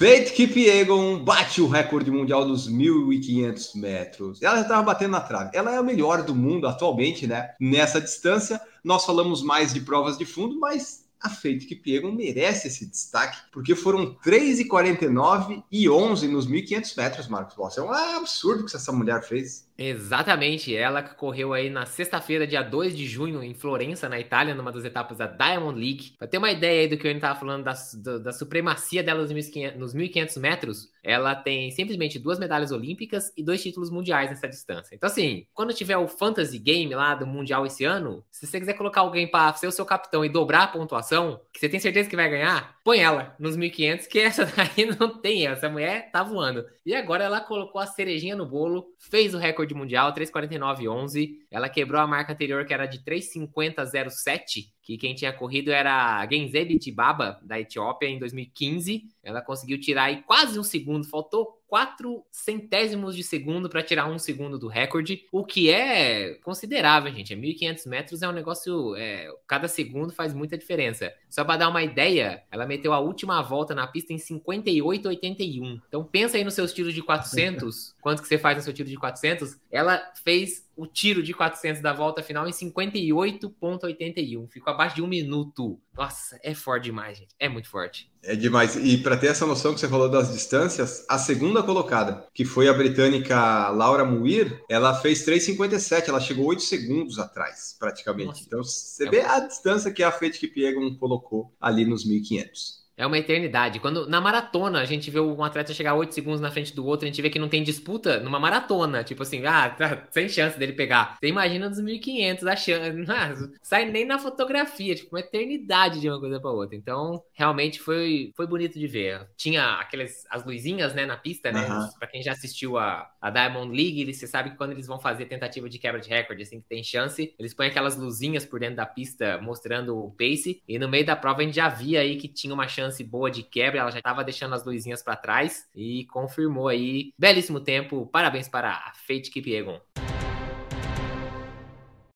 Faith 0.04 0.34
Kipiegon 0.34 1.24
bate 1.24 1.62
o 1.62 1.68
recorde 1.70 2.12
mundial 2.12 2.46
dos 2.46 2.70
1.500 2.70 3.74
metros. 3.80 4.42
Ela 4.42 4.58
já 4.58 4.62
estava 4.64 4.84
batendo 4.84 5.12
na 5.12 5.22
trave. 5.22 5.52
Ela 5.56 5.76
é 5.76 5.78
a 5.78 5.82
melhor 5.82 6.24
do 6.24 6.36
mundo 6.36 6.68
atualmente, 6.68 7.26
né? 7.26 7.52
Nessa 7.58 8.02
distância. 8.02 8.60
Nós 8.84 9.06
falamos 9.06 9.42
mais 9.42 9.74
de 9.74 9.80
provas 9.80 10.18
de 10.18 10.26
fundo, 10.26 10.60
mas 10.60 11.06
a 11.22 11.30
Feito 11.30 11.66
Kipiegon 11.66 12.12
merece 12.12 12.68
esse 12.68 12.86
destaque, 12.86 13.38
porque 13.50 13.76
foram 13.76 14.14
3,49 14.16 15.64
e 15.72 15.90
11 15.90 16.28
nos 16.28 16.50
1.500 16.50 16.98
metros, 16.98 17.28
Marcos 17.30 17.56
Boss. 17.56 17.78
É 17.78 17.82
um 17.82 17.94
absurdo 17.94 18.66
que 18.66 18.76
essa 18.76 18.92
mulher 18.92 19.24
fez. 19.24 19.66
Exatamente, 19.78 20.76
ela 20.76 21.02
que 21.02 21.16
correu 21.16 21.52
aí 21.52 21.70
na 21.70 21.86
sexta-feira, 21.86 22.46
dia 22.46 22.62
2 22.62 22.96
de 22.96 23.08
junho, 23.08 23.44
em 23.44 23.54
Florença, 23.54 24.08
na 24.08 24.20
Itália, 24.20 24.54
numa 24.54 24.72
das 24.72 24.86
etapas 24.86 25.18
da 25.18 25.26
Diamond 25.26 25.80
League. 25.80 26.14
Pra 26.18 26.28
ter 26.28 26.38
uma 26.38 26.52
ideia 26.52 26.82
aí 26.82 26.88
do 26.88 26.98
que 26.98 27.08
eu 27.08 27.12
estava 27.12 27.40
falando 27.40 27.64
da, 27.64 27.74
da, 28.20 28.32
supremacia 28.32 29.02
dela 29.02 29.22
nos 29.22 29.32
1.500, 29.32 29.76
nos 29.76 29.96
1.500 29.96 30.40
metros, 30.40 30.90
ela 31.04 31.36
tem 31.36 31.72
simplesmente 31.72 32.20
duas 32.20 32.40
medalhas 32.40 32.72
olímpicas 32.72 33.34
e 33.36 33.44
dois 33.44 33.62
títulos 33.62 33.90
mundiais 33.90 34.30
nessa 34.30 34.48
distância. 34.48 34.96
Então, 34.96 35.08
assim, 35.08 35.46
quando 35.54 35.74
tiver 35.74 35.98
o 35.98 36.08
Fantasy 36.08 36.60
Game 36.60 36.94
lá 36.94 37.16
do 37.16 37.26
Mundial 37.26 37.66
esse 37.66 37.84
ano, 37.84 38.24
se 38.32 38.46
você 38.46 38.60
quiser 38.60 38.74
colocar 38.74 39.02
alguém 39.02 39.28
para 39.28 39.54
ser 39.54 39.68
o 39.68 39.72
seu 39.72 39.86
capitão 39.86 40.24
e 40.24 40.30
dobrar 40.30 40.64
a 40.64 40.68
pontuação, 40.68 41.42
que 41.52 41.60
você 41.60 41.68
tem 41.68 41.80
certeza 41.80 42.10
que 42.10 42.16
vai 42.16 42.30
ganhar, 42.30 42.76
põe 42.84 43.00
ela 43.00 43.36
nos 43.40 43.58
1.500, 43.58 44.08
que 44.08 44.20
essa 44.20 44.46
daí 44.46 44.86
não 45.00 45.18
tem, 45.20 45.48
essa 45.48 45.68
mulher 45.68 46.12
tá 46.12 46.24
voando. 46.24 46.66
E 46.86 46.94
agora 46.94 47.24
ela 47.24 47.42
colocou 47.42 47.82
a 47.82 47.88
cerejinha 47.88 48.36
no 48.36 48.46
bolo, 48.46 48.86
fez 49.00 49.34
o 49.34 49.38
recorde 49.38 49.63
mundial, 49.72 50.14
3,49,11. 50.14 51.38
Ela 51.50 51.70
quebrou 51.70 52.02
a 52.02 52.08
marca 52.08 52.34
anterior, 52.34 52.66
que 52.66 52.74
era 52.74 52.86
de 52.86 53.00
3,50,07 53.04 54.72
que 54.84 54.98
quem 54.98 55.16
tinha 55.16 55.32
corrido 55.32 55.72
era 55.72 56.28
Genzebe 56.30 56.78
Tibaba, 56.78 57.40
da 57.42 57.60
Etiópia, 57.60 58.08
em 58.08 58.20
2015. 58.20 59.10
Ela 59.24 59.42
conseguiu 59.42 59.80
tirar 59.80 60.04
aí 60.04 60.22
quase 60.24 60.60
um 60.60 60.64
segundo, 60.64 61.08
faltou 61.08 61.58
quatro 61.74 62.24
centésimos 62.30 63.16
de 63.16 63.24
segundo 63.24 63.68
para 63.68 63.82
tirar 63.82 64.06
um 64.06 64.20
segundo 64.20 64.60
do 64.60 64.68
recorde, 64.68 65.26
o 65.32 65.44
que 65.44 65.72
é 65.72 66.36
considerável, 66.44 67.12
gente. 67.12 67.34
É 67.34 67.36
1.500 67.36 67.88
metros 67.88 68.22
é 68.22 68.30
um 68.30 68.32
negócio, 68.32 68.96
é, 68.96 69.28
cada 69.48 69.68
segundo 69.68 70.14
faz 70.14 70.36
muita 70.36 70.56
diferença. 70.56 71.12
Só 71.28 71.44
para 71.44 71.58
dar 71.58 71.70
uma 71.70 71.82
ideia, 71.82 72.44
ela 72.52 72.68
meteu 72.68 72.94
a 72.94 73.00
última 73.00 73.42
volta 73.42 73.74
na 73.74 73.88
pista 73.88 74.14
em 74.14 74.18
58,81. 74.18 75.82
Então 75.88 76.04
pensa 76.04 76.38
aí 76.38 76.44
no 76.44 76.52
seu 76.52 76.68
tiro 76.68 76.94
de 76.94 77.02
400, 77.02 77.96
quanto 78.00 78.22
que 78.22 78.28
você 78.28 78.38
faz 78.38 78.58
no 78.58 78.64
seu 78.64 78.74
tiro 78.74 78.90
de 78.90 78.98
400? 78.98 79.58
Ela 79.72 80.12
fez 80.24 80.70
o 80.76 80.88
tiro 80.88 81.22
de 81.22 81.34
400 81.34 81.82
da 81.82 81.94
volta 81.94 82.24
final 82.24 82.48
em 82.48 82.52
58,81. 82.52 84.48
Ficou 84.50 84.74
abaixo 84.74 84.96
de 84.96 85.02
um 85.02 85.08
minuto. 85.08 85.80
Nossa, 85.96 86.40
é 86.44 86.54
forte 86.54 86.86
demais, 86.86 87.18
gente. 87.18 87.36
É 87.40 87.48
muito 87.48 87.70
forte. 87.70 88.12
É 88.24 88.36
demais. 88.36 88.76
E 88.76 88.98
para 88.98 89.18
ter 89.18 89.28
essa 89.28 89.46
noção 89.46 89.74
que 89.74 89.80
você 89.80 89.88
falou 89.88 90.10
das 90.10 90.32
distâncias, 90.32 91.06
a 91.10 91.18
segunda 91.18 91.62
colocada, 91.62 92.28
que 92.34 92.46
foi 92.46 92.68
a 92.68 92.74
britânica 92.74 93.70
Laura 93.70 94.06
Muir, 94.06 94.64
ela 94.70 94.94
fez 94.94 95.26
3,57. 95.26 96.10
Ela 96.10 96.20
chegou 96.20 96.46
8 96.46 96.62
segundos 96.62 97.20
atrás, 97.20 97.76
praticamente. 97.78 98.28
Nossa. 98.28 98.44
Então 98.46 98.64
você 98.64 99.08
é 99.08 99.10
vê 99.10 99.22
a 99.22 99.40
distância 99.40 99.92
que 99.92 100.04
a 100.04 100.12
Fate 100.12 100.40
Kipiegon 100.40 100.96
colocou 100.96 101.54
ali 101.60 101.86
nos 101.86 102.08
1.500. 102.08 102.83
É 102.96 103.06
uma 103.06 103.18
eternidade. 103.18 103.80
Quando 103.80 104.08
na 104.08 104.22
maratona 104.22 104.80
a 104.80 104.86
gente 104.86 105.10
vê 105.10 105.20
um 105.20 105.44
atleta 105.44 105.74
chegar 105.74 105.96
8 105.96 106.14
segundos 106.14 106.40
na 106.40 106.52
frente 106.52 106.76
do 106.76 106.86
outro, 106.86 107.06
a 107.06 107.10
gente 107.10 107.22
vê 107.22 107.30
que 107.30 107.40
não 107.40 107.50
tem 107.50 107.64
disputa 107.64 108.20
numa 108.20 108.40
maratona. 108.40 109.04
Tipo 109.04 109.24
assim, 109.24 109.46
ah, 109.46 109.70
tá 109.70 110.08
sem 110.12 110.30
chance 110.30 110.58
dele 110.58 110.74
pegar. 110.74 111.18
Você 111.20 111.28
imagina 111.28 111.70
dos 111.70 111.80
1500, 111.80 112.48
a 112.48 112.56
chance. 112.56 112.74
Ah, 113.14 113.32
sai 113.62 113.86
nem 113.86 114.06
na 114.06 114.18
fotografia, 114.18 114.96
tipo, 114.96 115.16
uma 115.16 115.20
eternidade 115.20 116.00
de 116.00 116.10
uma 116.10 116.20
coisa 116.20 116.40
para 116.40 116.50
outra. 116.50 116.76
Então, 116.76 117.24
realmente 117.34 117.80
foi, 117.80 118.32
foi 118.36 118.48
bonito 118.48 118.80
de 118.80 118.88
ver. 118.88 119.28
Tinha 119.38 119.76
aquelas 119.76 120.26
as 120.30 120.44
luzinhas, 120.44 120.96
né, 120.96 121.06
na 121.06 121.16
pista, 121.16 121.52
né? 121.52 121.68
Uhum. 121.68 121.90
Para 122.00 122.08
quem 122.08 122.24
já 122.24 122.32
assistiu 122.32 122.78
a, 122.78 123.08
a 123.22 123.30
Diamond 123.30 123.76
League, 123.76 124.12
você 124.12 124.26
sabe 124.26 124.52
que 124.52 124.58
quando 124.58 124.72
eles 124.72 124.88
vão 124.88 125.00
fazer 125.00 125.26
tentativa 125.26 125.70
de 125.70 125.78
quebra 125.78 126.02
de 126.02 126.10
recorde, 126.10 126.42
assim, 126.42 126.60
que 126.60 126.68
tem 126.68 126.84
chance, 126.84 127.34
eles 127.38 127.54
põem 127.54 127.68
aquelas 127.68 127.96
luzinhas 127.96 128.46
por 128.46 128.60
dentro 128.60 128.78
da 128.78 128.86
pista 128.86 129.40
mostrando 129.42 129.96
o 129.98 130.12
pace. 130.12 130.62
E 130.68 130.80
no 130.80 130.90
meio 130.90 131.06
da 131.06 131.16
prova 131.16 131.42
a 131.42 131.44
gente 131.44 131.56
já 131.56 131.70
via 131.70 132.02
aí 132.02 132.18
que 132.18 132.28
tinha 132.28 132.54
uma 132.54 132.68
chance 132.68 132.83
chance 132.84 133.04
boa 133.04 133.32
de 133.32 133.44
quebra, 133.44 133.80
ela 133.80 133.92
já 133.92 134.00
estava 134.00 134.24
deixando 134.24 134.56
as 134.56 134.66
luzinhas 134.66 135.02
para 135.02 135.16
trás 135.16 135.66
e 135.76 136.06
confirmou 136.06 136.68
aí. 136.68 137.14
Belíssimo 137.18 137.60
tempo, 137.60 138.08
parabéns 138.12 138.48
para 138.48 138.72
a 138.72 138.94
Fate 139.08 139.32
Kipiegon. 139.32 139.80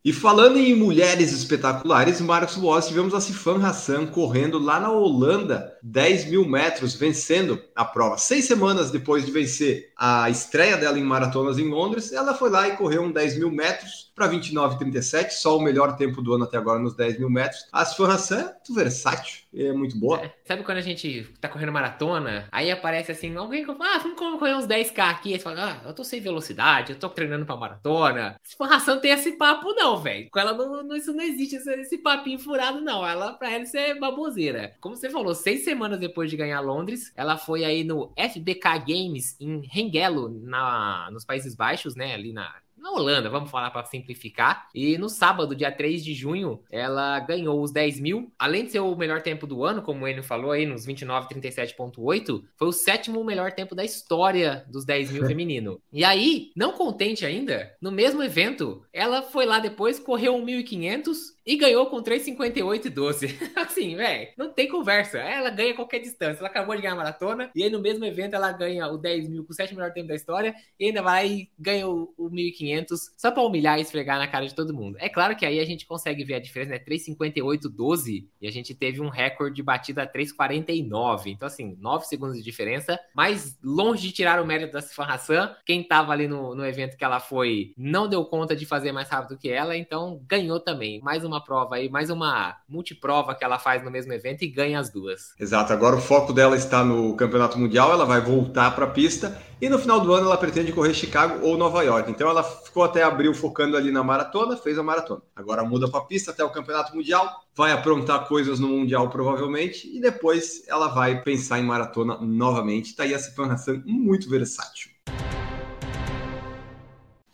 E 0.03 0.13
falando 0.13 0.57
em 0.57 0.73
mulheres 0.73 1.33
espetaculares, 1.33 2.21
Marcos 2.21 2.55
Wallace, 2.55 2.87
tivemos 2.87 3.13
a 3.13 3.19
Sifan 3.19 3.61
Hassan 3.61 4.07
correndo 4.07 4.57
lá 4.57 4.79
na 4.79 4.89
Holanda, 4.89 5.73
10 5.83 6.29
mil 6.29 6.47
metros, 6.47 6.95
vencendo 6.95 7.61
a 7.75 7.83
prova. 7.83 8.17
Seis 8.17 8.45
semanas 8.45 8.89
depois 8.89 9.25
de 9.25 9.31
vencer 9.31 9.86
a 9.97 10.29
estreia 10.29 10.77
dela 10.77 10.99
em 10.99 11.03
maratonas 11.03 11.57
em 11.57 11.69
Londres, 11.69 12.13
ela 12.13 12.33
foi 12.33 12.49
lá 12.49 12.67
e 12.67 12.77
correu 12.77 13.01
um 13.01 13.11
10 13.11 13.39
mil 13.39 13.51
metros 13.51 14.11
para 14.17 14.29
29,37, 14.29 15.29
só 15.29 15.57
o 15.57 15.61
melhor 15.61 15.95
tempo 15.95 16.23
do 16.23 16.33
ano 16.33 16.43
até 16.43 16.57
agora 16.57 16.79
nos 16.79 16.95
10 16.95 17.19
mil 17.19 17.29
metros. 17.29 17.67
A 17.71 17.85
Sifan 17.85 18.11
Hassan 18.11 18.39
é 18.39 18.43
muito 18.45 18.73
versátil, 18.73 19.41
é 19.53 19.71
muito 19.71 19.97
boa. 19.99 20.19
É, 20.21 20.33
sabe 20.43 20.63
quando 20.63 20.79
a 20.79 20.81
gente 20.81 21.27
tá 21.39 21.47
correndo 21.47 21.71
maratona, 21.71 22.47
aí 22.51 22.71
aparece 22.71 23.11
assim, 23.11 23.35
alguém 23.35 23.63
que 23.63 23.73
fala, 23.73 23.95
ah, 23.95 23.99
vamos 23.99 24.39
correr 24.39 24.55
uns 24.55 24.65
10k 24.65 24.99
aqui, 24.99 25.33
aí 25.33 25.39
você 25.39 25.43
fala, 25.43 25.81
ah, 25.83 25.87
eu 25.87 25.93
tô 25.93 26.03
sem 26.03 26.19
velocidade, 26.19 26.93
eu 26.93 26.99
tô 26.99 27.09
treinando 27.09 27.45
pra 27.45 27.55
maratona. 27.55 28.39
Sifan 28.43 28.65
Hassan 28.65 28.97
tem 28.97 29.11
esse 29.11 29.33
papo 29.33 29.71
não, 29.73 29.97
velho. 29.97 30.27
Com 30.31 30.39
ela 30.39 30.53
não, 30.53 30.83
não, 30.83 30.95
isso 30.95 31.13
não 31.13 31.23
existe, 31.23 31.55
esse, 31.55 31.97
papinho 31.99 32.39
furado 32.39 32.81
não, 32.81 33.05
ela, 33.05 33.33
pra 33.33 33.51
ela 33.51 33.63
isso 33.63 33.77
é 33.77 33.93
baboseira. 33.93 34.75
Como 34.79 34.95
você 34.95 35.09
falou, 35.09 35.35
seis 35.35 35.63
semanas 35.63 35.99
depois 35.99 36.29
de 36.29 36.37
ganhar 36.37 36.59
Londres, 36.59 37.11
ela 37.15 37.37
foi 37.37 37.63
aí 37.63 37.83
no 37.83 38.11
FBK 38.17 38.79
Games 38.87 39.35
em 39.39 39.61
Hengelo, 39.87 40.29
na, 40.29 41.09
nos 41.11 41.25
Países 41.25 41.55
Baixos, 41.55 41.95
né, 41.95 42.13
ali 42.13 42.33
na 42.33 42.53
na 42.77 42.91
Holanda, 42.91 43.29
vamos 43.29 43.49
falar 43.49 43.71
para 43.71 43.85
simplificar. 43.85 44.69
E 44.73 44.97
no 44.97 45.09
sábado, 45.09 45.55
dia 45.55 45.71
3 45.71 46.03
de 46.03 46.13
junho, 46.13 46.61
ela 46.71 47.19
ganhou 47.19 47.61
os 47.61 47.71
10 47.71 47.99
mil. 47.99 48.31
Além 48.37 48.65
de 48.65 48.71
ser 48.71 48.79
o 48.79 48.95
melhor 48.95 49.21
tempo 49.21 49.47
do 49.47 49.63
ano, 49.63 49.81
como 49.81 50.05
o 50.05 50.07
Enio 50.07 50.23
falou 50.23 50.51
aí, 50.51 50.65
nos 50.65 50.85
29,37,8, 50.85 52.43
foi 52.55 52.67
o 52.67 52.71
sétimo 52.71 53.23
melhor 53.23 53.51
tempo 53.51 53.75
da 53.75 53.83
história 53.83 54.63
dos 54.69 54.85
10 54.85 55.11
mil 55.11 55.25
feminino. 55.27 55.81
E 55.91 56.05
aí, 56.05 56.51
não 56.55 56.73
contente 56.73 57.25
ainda, 57.25 57.75
no 57.81 57.91
mesmo 57.91 58.23
evento, 58.23 58.83
ela 58.93 59.21
foi 59.21 59.45
lá 59.45 59.59
depois, 59.59 59.99
correu 59.99 60.35
1.500 60.35 61.36
e 61.47 61.55
ganhou 61.55 61.85
com 61.85 62.03
3,58 62.03 62.85
e 62.85 62.89
12. 62.89 63.39
assim, 63.55 63.95
velho, 63.95 64.27
não 64.37 64.51
tem 64.51 64.67
conversa. 64.67 65.17
Ela 65.17 65.49
ganha 65.49 65.73
qualquer 65.73 65.99
distância. 65.99 66.39
Ela 66.39 66.49
acabou 66.49 66.75
de 66.75 66.81
ganhar 66.81 66.93
a 66.93 66.97
maratona 66.97 67.49
e 67.55 67.63
aí 67.63 67.69
no 67.69 67.79
mesmo 67.79 68.03
evento 68.03 68.35
ela 68.35 68.51
ganha 68.51 68.85
o 68.87 68.97
10 68.97 69.29
mil 69.29 69.45
com 69.45 69.53
o 69.53 69.55
sétimo 69.55 69.79
melhor 69.79 69.93
tempo 69.93 70.09
da 70.09 70.15
história 70.15 70.53
e 70.77 70.87
ainda 70.87 71.01
vai 71.01 71.27
e 71.27 71.51
ganha 71.57 71.87
o, 71.87 72.13
o 72.17 72.29
1.500 72.29 72.95
só 73.15 73.31
pra 73.31 73.43
humilhar 73.43 73.79
e 73.79 73.81
esfregar 73.81 74.19
na 74.19 74.27
cara 74.27 74.45
de 74.45 74.53
todo 74.53 74.73
mundo. 74.73 74.97
É 74.99 75.07
claro 75.07 75.37
que 75.37 75.45
aí 75.45 75.59
a 75.59 75.65
gente 75.65 75.85
consegue 75.85 76.25
ver 76.25 76.35
a 76.35 76.39
diferença, 76.39 76.71
né? 76.71 76.79
3,58 76.79 77.69
12 77.69 78.29
e 78.41 78.47
a 78.47 78.51
gente 78.51 78.75
teve 78.75 78.99
um 78.99 79.07
recorde 79.07 79.55
de 79.55 79.63
batida 79.63 80.05
3,49. 80.05 81.27
Então, 81.27 81.47
assim, 81.47 81.77
9 81.79 82.05
segundos 82.05 82.37
de 82.37 82.43
diferença. 82.43 82.99
Mas 83.15 83.57
longe 83.63 84.07
de 84.07 84.13
tirar 84.13 84.41
o 84.41 84.45
mérito 84.45 84.73
da 84.73 84.81
Sifan 84.81 85.05
Hassan, 85.05 85.55
quem 85.65 85.83
tava 85.83 86.11
ali 86.11 86.27
no, 86.27 86.53
no 86.53 86.65
evento 86.65 86.97
que 86.97 87.05
ela 87.05 87.21
foi 87.21 87.73
não 87.77 88.07
deu 88.09 88.25
conta 88.25 88.55
de 88.55 88.65
fazer 88.65 88.91
mais 88.91 89.07
rápido 89.07 89.37
que 89.37 89.49
ela, 89.49 89.77
então 89.77 90.21
ganhou 90.27 90.59
também. 90.59 90.99
Mais 91.01 91.23
uma 91.23 91.36
uma 91.37 91.43
prova 91.43 91.75
aí, 91.75 91.87
mais 91.87 92.09
uma 92.09 92.57
multiprova 92.67 93.35
que 93.35 93.43
ela 93.43 93.59
faz 93.59 93.83
no 93.83 93.91
mesmo 93.91 94.11
evento 94.11 94.41
e 94.41 94.47
ganha 94.47 94.79
as 94.79 94.89
duas. 94.89 95.33
Exato, 95.39 95.71
agora 95.71 95.95
o 95.95 96.01
foco 96.01 96.33
dela 96.33 96.55
está 96.55 96.83
no 96.83 97.15
Campeonato 97.15 97.59
Mundial, 97.59 97.91
ela 97.91 98.05
vai 98.05 98.19
voltar 98.19 98.71
para 98.71 98.85
a 98.85 98.89
pista 98.89 99.39
e 99.61 99.69
no 99.69 99.77
final 99.77 99.99
do 99.99 100.13
ano 100.13 100.25
ela 100.25 100.37
pretende 100.37 100.71
correr 100.71 100.93
Chicago 100.93 101.45
ou 101.45 101.57
Nova 101.57 101.83
York. 101.83 102.09
Então 102.09 102.29
ela 102.29 102.43
ficou 102.43 102.83
até 102.83 103.03
abril 103.03 103.33
focando 103.33 103.77
ali 103.77 103.91
na 103.91 104.03
maratona, 104.03 104.57
fez 104.57 104.77
a 104.79 104.83
maratona. 104.83 105.21
Agora 105.35 105.63
muda 105.63 105.87
para 105.87 105.99
a 105.99 106.05
pista 106.05 106.31
até 106.31 106.43
o 106.43 106.49
Campeonato 106.49 106.95
Mundial, 106.95 107.29
vai 107.55 107.71
aprontar 107.71 108.27
coisas 108.27 108.59
no 108.59 108.67
Mundial 108.67 109.09
provavelmente 109.09 109.87
e 109.95 110.01
depois 110.01 110.63
ela 110.67 110.87
vai 110.87 111.21
pensar 111.21 111.59
em 111.59 111.63
maratona 111.63 112.17
novamente. 112.19 112.95
Tá 112.95 113.03
aí 113.03 113.13
essa 113.13 113.29
informação 113.29 113.79
muito 113.85 114.27
versátil. 114.29 114.96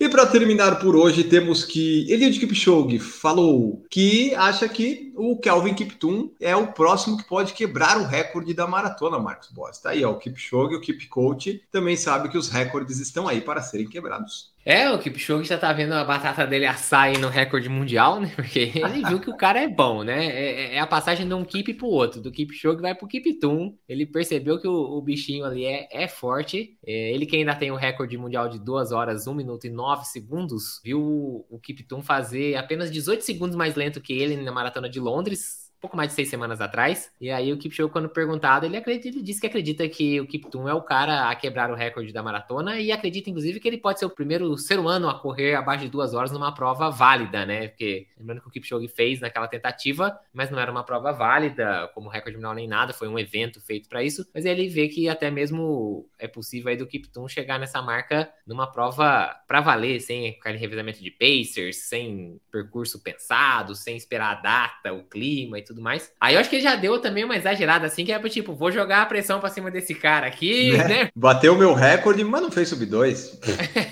E 0.04 0.10
para 0.10 0.26
terminar 0.26 0.80
por 0.80 0.98
hoje, 0.98 1.24
temos 1.24 1.64
que 1.64 2.06
Eliud 2.12 2.38
Kipchoge 2.38 3.00
falou 3.00 3.86
que 3.90 4.36
acha 4.36 4.68
que 4.68 5.13
o 5.16 5.38
Kelvin 5.38 5.74
Kiptum 5.74 6.32
é 6.40 6.56
o 6.56 6.74
próximo 6.74 7.18
que 7.18 7.24
pode 7.24 7.54
quebrar 7.54 8.00
o 8.00 8.06
recorde 8.06 8.54
da 8.54 8.68
maratona, 8.68 9.20
Marcos 9.20 9.50
Boss. 9.50 9.80
Tá 9.80 9.92
aí, 9.92 10.04
ó, 10.04 10.12
o 10.12 10.18
Kipchoge, 10.18 10.76
o 10.76 10.82
Kipcoach, 10.82 11.62
também 11.72 11.96
sabe 11.96 12.30
que 12.30 12.38
os 12.38 12.50
recordes 12.50 13.00
estão 13.00 13.28
aí 13.28 13.42
para 13.42 13.62
serem 13.62 13.88
quebrados. 13.88 14.54
É, 14.66 14.90
o 14.90 14.98
Kipchoge 14.98 15.50
já 15.50 15.58
tá 15.58 15.74
vendo 15.74 15.92
a 15.92 16.06
batata 16.06 16.48
dele 16.48 16.66
assar 16.66 17.04
aí 17.04 17.18
no 17.18 17.28
recorde 17.28 17.68
mundial, 17.68 18.22
né? 18.22 18.32
Porque 18.34 18.72
ele 18.76 19.06
viu 19.06 19.20
que 19.20 19.30
o 19.30 19.36
cara 19.36 19.62
é 19.62 19.68
bom, 19.68 20.04
né? 20.04 20.26
É, 20.26 20.52
é, 20.52 20.76
é 20.76 20.80
a 20.80 20.88
passagem 20.88 21.28
de 21.28 21.34
um 21.34 21.44
Kip 21.44 21.74
pro 21.74 21.88
outro. 21.88 22.22
Do 22.22 22.32
Kipchoge 22.32 22.82
vai 22.82 22.96
pro 22.96 23.08
Kiptum. 23.08 23.76
Ele 23.90 24.06
percebeu 24.06 24.58
que 24.60 24.68
o, 24.68 24.74
o 24.74 25.02
bichinho 25.02 25.44
ali 25.44 25.66
é, 25.66 25.90
é 25.92 26.08
forte. 26.08 26.78
É, 26.86 27.12
ele 27.12 27.26
que 27.26 27.36
ainda 27.36 27.54
tem 27.56 27.72
o 27.72 27.76
recorde 27.76 28.18
mundial 28.18 28.48
de 28.48 28.58
2 28.58 28.94
horas, 28.94 29.28
1 29.28 29.34
minuto 29.34 29.68
e 29.68 29.70
9 29.70 30.06
segundos, 30.06 30.80
viu 30.82 31.02
o, 31.02 31.46
o 31.50 31.60
Kiptum 31.60 32.02
fazer 32.02 32.56
apenas 32.56 32.90
18 32.90 33.22
segundos 33.22 33.58
mais 33.58 33.76
lento 33.76 34.00
que 34.00 34.14
ele 34.14 34.38
na 34.38 34.52
maratona 34.52 34.90
de 34.90 35.00
Londres 35.04 35.63
pouco 35.84 35.98
mais 35.98 36.12
de 36.12 36.16
seis 36.16 36.30
semanas 36.30 36.62
atrás. 36.62 37.12
E 37.20 37.30
aí 37.30 37.52
o 37.52 37.58
Kipchoge, 37.58 37.92
quando 37.92 38.08
perguntado, 38.08 38.66
ele, 38.66 38.78
acredita, 38.78 39.10
ele 39.10 39.22
disse 39.22 39.42
que 39.42 39.48
acredita 39.48 39.88
que 39.90 40.22
o 40.22 40.26
Kiptum 40.26 40.70
é 40.70 40.74
o 40.74 40.82
cara 40.82 41.30
a 41.30 41.36
quebrar 41.36 41.70
o 41.70 41.76
recorde 41.76 42.14
da 42.14 42.24
maratona 42.24 42.80
e 42.80 42.90
acredita, 42.90 43.30
inclusive, 43.30 43.60
que 43.60 43.68
ele 43.68 43.78
pode 43.78 44.00
ser 44.00 44.06
o 44.06 44.10
primeiro 44.10 44.58
ser 44.58 44.80
humano 44.80 45.10
a 45.10 45.20
correr 45.20 45.56
abaixo 45.56 45.84
de 45.84 45.90
duas 45.90 46.14
horas 46.14 46.32
numa 46.32 46.54
prova 46.54 46.90
válida, 46.90 47.46
né? 47.46 47.68
Porque 47.68 48.08
lembrando 48.18 48.40
que 48.40 48.48
o 48.48 48.52
Kipchoge 48.52 48.88
fez 48.88 49.20
naquela 49.20 49.46
tentativa, 49.46 50.18
mas 50.34 50.50
não 50.50 50.58
era 50.58 50.72
uma 50.72 50.86
prova 50.86 51.12
válida, 51.12 51.92
como 51.94 52.08
recorde 52.08 52.38
mundial 52.38 52.54
nem 52.54 52.68
nada, 52.68 52.94
foi 52.94 53.10
um 53.10 53.20
evento 53.20 53.60
feito 53.60 53.90
para 53.90 54.02
isso. 54.02 54.26
Mas 54.34 54.46
ele 54.46 54.70
vê 54.70 54.88
que 54.88 55.10
até 55.10 55.30
mesmo 55.30 56.08
é 56.18 56.30
possível 56.30 56.70
aí 56.70 56.78
do 56.78 56.88
Kiptum 56.88 57.28
chegar 57.28 57.60
nessa 57.60 57.82
marca 57.82 58.32
numa 58.48 58.72
prova 58.72 59.36
para 59.46 59.60
valer, 59.60 60.00
sem 60.00 60.30
aquele 60.30 60.58
revezamento 60.58 61.04
de 61.04 61.12
pacers, 61.12 61.76
sem 61.90 62.40
percurso 62.50 63.04
pensado, 63.04 63.76
sem 63.76 63.98
esperar 63.98 64.38
a 64.38 64.42
data, 64.42 64.94
o 64.94 65.04
clima 65.04 65.60
e 65.60 65.62
tudo 65.62 65.73
tudo 65.74 65.82
mais. 65.82 66.12
Aí 66.20 66.36
eu 66.36 66.40
acho 66.40 66.50
que 66.50 66.58
ele 66.58 66.64
já 66.64 66.76
deu 66.76 67.00
também 67.00 67.26
uma 67.26 67.36
exagerada 67.36 67.88
assim, 67.88 68.06
que 68.06 68.12
é 68.12 68.20
tipo, 68.30 68.54
vou 68.54 68.72
jogar 68.72 69.02
a 69.02 69.06
pressão 69.06 69.40
pra 69.40 69.50
cima 69.50 69.70
desse 69.70 69.94
cara 69.96 70.28
aqui, 70.28 70.72
né? 70.72 70.88
né? 70.88 71.10
Bateu 71.16 71.54
o 71.54 71.58
meu 71.58 71.74
recorde, 71.74 72.24
mas 72.24 72.42
não 72.42 72.52
fez 72.52 72.70
sub 72.70 72.86
2. 72.86 73.42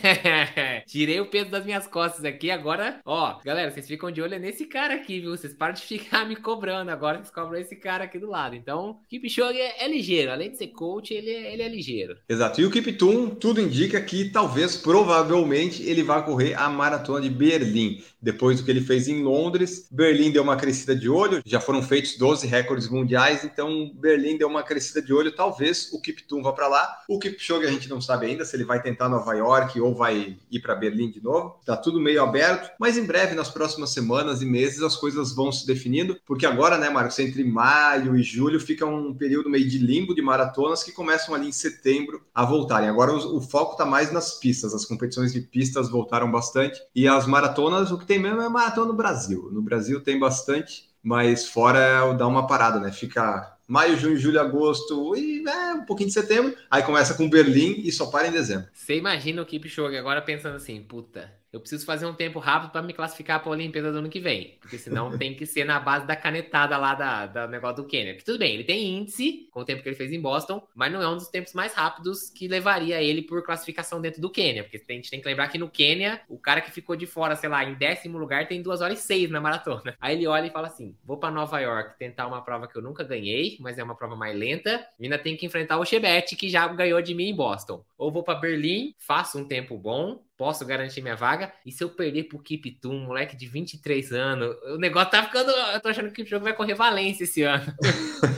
Tirei 0.87 1.19
o 1.19 1.25
peso 1.25 1.49
das 1.49 1.65
minhas 1.65 1.87
costas 1.87 2.23
aqui, 2.23 2.49
agora, 2.49 2.99
ó, 3.05 3.39
galera, 3.43 3.71
vocês 3.71 3.87
ficam 3.87 4.11
de 4.11 4.21
olho 4.21 4.39
nesse 4.39 4.65
cara 4.65 4.95
aqui, 4.95 5.19
viu? 5.19 5.31
Vocês 5.31 5.53
param 5.53 5.73
de 5.73 5.81
ficar 5.83 6.27
me 6.27 6.35
cobrando 6.35 6.91
agora, 6.91 7.17
vocês 7.17 7.31
cobram 7.31 7.59
esse 7.59 7.75
cara 7.75 8.05
aqui 8.05 8.19
do 8.19 8.29
lado. 8.29 8.55
Então, 8.55 8.99
Kipchoge 9.09 9.59
é, 9.59 9.83
é 9.83 9.87
ligeiro, 9.87 10.31
além 10.31 10.51
de 10.51 10.57
ser 10.57 10.67
coach, 10.67 11.13
ele, 11.13 11.29
é, 11.29 11.53
ele 11.53 11.63
é 11.63 11.69
ligeiro. 11.69 12.17
Exato, 12.29 12.61
e 12.61 12.65
o 12.65 12.71
Kiptum, 12.71 13.29
tudo 13.29 13.61
indica 13.61 13.99
que 14.01 14.29
talvez, 14.29 14.77
provavelmente, 14.77 15.83
ele 15.83 16.03
vá 16.03 16.21
correr 16.21 16.53
a 16.53 16.69
maratona 16.69 17.21
de 17.21 17.29
Berlim. 17.29 18.03
Depois 18.21 18.59
do 18.59 18.65
que 18.65 18.71
ele 18.71 18.81
fez 18.81 19.07
em 19.07 19.23
Londres, 19.23 19.87
Berlim 19.91 20.31
deu 20.31 20.43
uma 20.43 20.55
crescida 20.55 20.95
de 20.95 21.09
olho, 21.09 21.41
já 21.45 21.59
foram 21.71 21.81
feitos 21.81 22.17
12 22.17 22.47
recordes 22.47 22.89
mundiais, 22.89 23.45
então 23.45 23.89
Berlim 23.95 24.37
deu 24.37 24.49
uma 24.49 24.61
crescida 24.61 25.01
de 25.01 25.13
olho. 25.13 25.33
Talvez 25.33 25.89
o 25.93 26.01
Kiptum 26.01 26.43
vá 26.43 26.51
para 26.51 26.67
lá. 26.67 26.97
O 27.07 27.17
Kipchoge 27.17 27.65
a 27.65 27.71
gente 27.71 27.87
não 27.87 28.01
sabe 28.01 28.25
ainda 28.25 28.43
se 28.43 28.57
ele 28.57 28.65
vai 28.65 28.81
tentar 28.81 29.07
Nova 29.07 29.33
York 29.33 29.79
ou 29.79 29.95
vai 29.95 30.37
ir 30.51 30.59
para 30.59 30.75
Berlim 30.75 31.09
de 31.09 31.23
novo. 31.23 31.61
Tá 31.65 31.77
tudo 31.77 31.97
meio 31.97 32.21
aberto, 32.21 32.69
mas 32.77 32.97
em 32.97 33.05
breve, 33.05 33.35
nas 33.35 33.49
próximas 33.49 33.91
semanas 33.91 34.41
e 34.41 34.45
meses, 34.45 34.81
as 34.81 34.97
coisas 34.97 35.33
vão 35.33 35.49
se 35.49 35.65
definindo, 35.65 36.19
porque 36.25 36.45
agora, 36.45 36.77
né, 36.77 36.89
Marcos, 36.89 37.17
entre 37.19 37.41
maio 37.41 38.17
e 38.17 38.21
julho 38.21 38.59
fica 38.59 38.85
um 38.85 39.13
período 39.13 39.49
meio 39.49 39.65
de 39.65 39.77
limbo 39.77 40.13
de 40.13 40.21
maratonas 40.21 40.83
que 40.83 40.91
começam 40.91 41.33
ali 41.33 41.47
em 41.47 41.53
setembro 41.53 42.21
a 42.35 42.43
voltarem. 42.43 42.89
Agora 42.89 43.13
o, 43.13 43.37
o 43.37 43.41
foco 43.41 43.77
tá 43.77 43.85
mais 43.85 44.11
nas 44.11 44.37
pistas, 44.39 44.73
as 44.73 44.83
competições 44.83 45.31
de 45.31 45.39
pistas 45.39 45.89
voltaram 45.89 46.29
bastante 46.29 46.81
e 46.93 47.07
as 47.07 47.25
maratonas, 47.25 47.91
o 47.91 47.97
que 47.97 48.05
tem 48.05 48.19
mesmo 48.19 48.41
é 48.41 48.49
maratona 48.49 48.87
no 48.87 48.93
Brasil. 48.93 49.47
No 49.53 49.61
Brasil 49.61 50.01
tem 50.01 50.19
bastante, 50.19 50.90
mas 51.03 51.47
fora 51.47 51.79
é 51.79 52.13
dá 52.13 52.27
uma 52.27 52.47
parada, 52.47 52.79
né? 52.79 52.91
Fica 52.91 53.57
maio, 53.67 53.97
junho, 53.97 54.17
julho, 54.17 54.39
agosto 54.39 55.15
e 55.15 55.47
é, 55.47 55.73
um 55.73 55.85
pouquinho 55.85 56.09
de 56.09 56.13
setembro. 56.13 56.55
Aí 56.69 56.83
começa 56.83 57.13
com 57.13 57.29
Berlim 57.29 57.81
e 57.85 57.91
só 57.91 58.07
para 58.07 58.27
em 58.27 58.31
dezembro. 58.31 58.67
Você 58.73 58.97
imagina 58.97 59.41
o 59.41 59.45
Kipchoge 59.45 59.97
agora 59.97 60.21
pensando 60.21 60.55
assim, 60.55 60.81
puta, 60.81 61.31
eu 61.51 61.59
preciso 61.59 61.85
fazer 61.85 62.05
um 62.05 62.13
tempo 62.13 62.39
rápido 62.39 62.71
para 62.71 62.81
me 62.81 62.93
classificar 62.93 63.39
para 63.39 63.49
a 63.49 63.51
Olimpíada 63.51 63.91
do 63.91 63.97
ano 63.97 64.09
que 64.09 64.19
vem. 64.19 64.57
Porque 64.61 64.77
senão 64.77 65.15
tem 65.17 65.35
que 65.35 65.45
ser 65.45 65.65
na 65.65 65.79
base 65.79 66.05
da 66.05 66.15
canetada 66.15 66.77
lá 66.77 66.95
da, 66.95 67.25
da 67.25 67.47
negócio 67.47 67.83
do 67.83 67.87
Quênia. 67.87 68.15
Que 68.15 68.23
tudo 68.23 68.39
bem, 68.39 68.53
ele 68.53 68.63
tem 68.63 68.97
índice 68.97 69.47
com 69.51 69.61
o 69.61 69.65
tempo 69.65 69.83
que 69.83 69.89
ele 69.89 69.95
fez 69.95 70.11
em 70.11 70.21
Boston, 70.21 70.65
mas 70.73 70.91
não 70.91 71.01
é 71.01 71.07
um 71.07 71.17
dos 71.17 71.27
tempos 71.27 71.53
mais 71.53 71.73
rápidos 71.73 72.29
que 72.29 72.47
levaria 72.47 73.01
ele 73.01 73.21
por 73.21 73.43
classificação 73.43 73.99
dentro 73.99 74.21
do 74.21 74.29
Quênia. 74.29 74.63
Porque 74.63 74.81
a 74.89 74.93
gente 74.93 75.09
tem 75.09 75.19
que 75.19 75.27
lembrar 75.27 75.49
que 75.49 75.57
no 75.57 75.69
Quênia, 75.69 76.21
o 76.29 76.37
cara 76.37 76.61
que 76.61 76.71
ficou 76.71 76.95
de 76.95 77.05
fora, 77.05 77.35
sei 77.35 77.49
lá, 77.49 77.63
em 77.65 77.73
décimo 77.73 78.17
lugar, 78.17 78.47
tem 78.47 78.61
duas 78.61 78.81
horas 78.81 78.99
e 78.99 79.01
seis 79.01 79.29
na 79.29 79.41
maratona. 79.41 79.95
Aí 79.99 80.15
ele 80.15 80.27
olha 80.27 80.47
e 80.47 80.51
fala 80.51 80.67
assim: 80.67 80.95
vou 81.03 81.17
para 81.17 81.31
Nova 81.31 81.59
York 81.59 81.97
tentar 81.99 82.27
uma 82.27 82.41
prova 82.41 82.67
que 82.67 82.77
eu 82.77 82.81
nunca 82.81 83.03
ganhei, 83.03 83.57
mas 83.59 83.77
é 83.77 83.83
uma 83.83 83.95
prova 83.95 84.15
mais 84.15 84.37
lenta. 84.37 84.85
E 84.99 85.03
ainda 85.03 85.19
tem 85.19 85.35
que 85.35 85.45
enfrentar 85.45 85.77
o 85.77 85.85
Chebet, 85.85 86.35
que 86.35 86.49
já 86.49 86.67
ganhou 86.67 87.01
de 87.01 87.13
mim 87.13 87.29
em 87.29 87.35
Boston. 87.35 87.83
Ou 87.97 88.11
vou 88.11 88.23
para 88.23 88.39
Berlim, 88.39 88.95
faço 88.97 89.37
um 89.37 89.45
tempo 89.45 89.77
bom, 89.77 90.21
posso 90.41 90.65
garantir 90.65 91.03
minha 91.03 91.15
vaga. 91.15 91.53
E 91.63 91.71
se 91.71 91.83
eu 91.83 91.89
perder 91.89 92.23
pro 92.23 92.39
Kiptum, 92.39 92.95
um 92.95 93.05
moleque 93.05 93.37
de 93.37 93.45
23 93.45 94.11
anos, 94.11 94.55
o 94.73 94.77
negócio 94.77 95.11
tá 95.11 95.21
ficando. 95.21 95.51
Eu 95.51 95.79
tô 95.79 95.89
achando 95.89 96.09
que 96.09 96.23
o 96.23 96.25
jogo 96.25 96.43
vai 96.43 96.51
correr 96.51 96.73
Valência 96.73 97.25
esse 97.25 97.43
ano. 97.43 97.71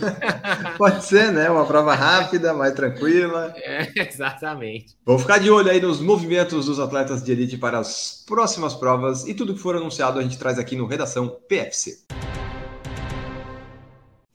Pode 0.77 1.05
ser, 1.05 1.31
né? 1.31 1.49
Uma 1.49 1.65
prova 1.65 1.95
rápida, 1.95 2.53
mais 2.53 2.73
tranquila. 2.73 3.53
É, 3.55 3.89
exatamente. 4.05 4.97
Vamos 5.05 5.21
ficar 5.21 5.37
de 5.37 5.49
olho 5.49 5.71
aí 5.71 5.79
nos 5.79 6.01
movimentos 6.01 6.65
dos 6.65 6.77
atletas 6.77 7.23
de 7.23 7.31
elite 7.31 7.57
para 7.57 7.79
as 7.79 8.21
próximas 8.27 8.73
provas 8.73 9.25
e 9.25 9.33
tudo 9.33 9.53
que 9.53 9.61
for 9.61 9.73
anunciado 9.73 10.19
a 10.19 10.21
gente 10.23 10.37
traz 10.37 10.59
aqui 10.59 10.75
no 10.75 10.85
Redação 10.85 11.29
PFC. 11.47 11.99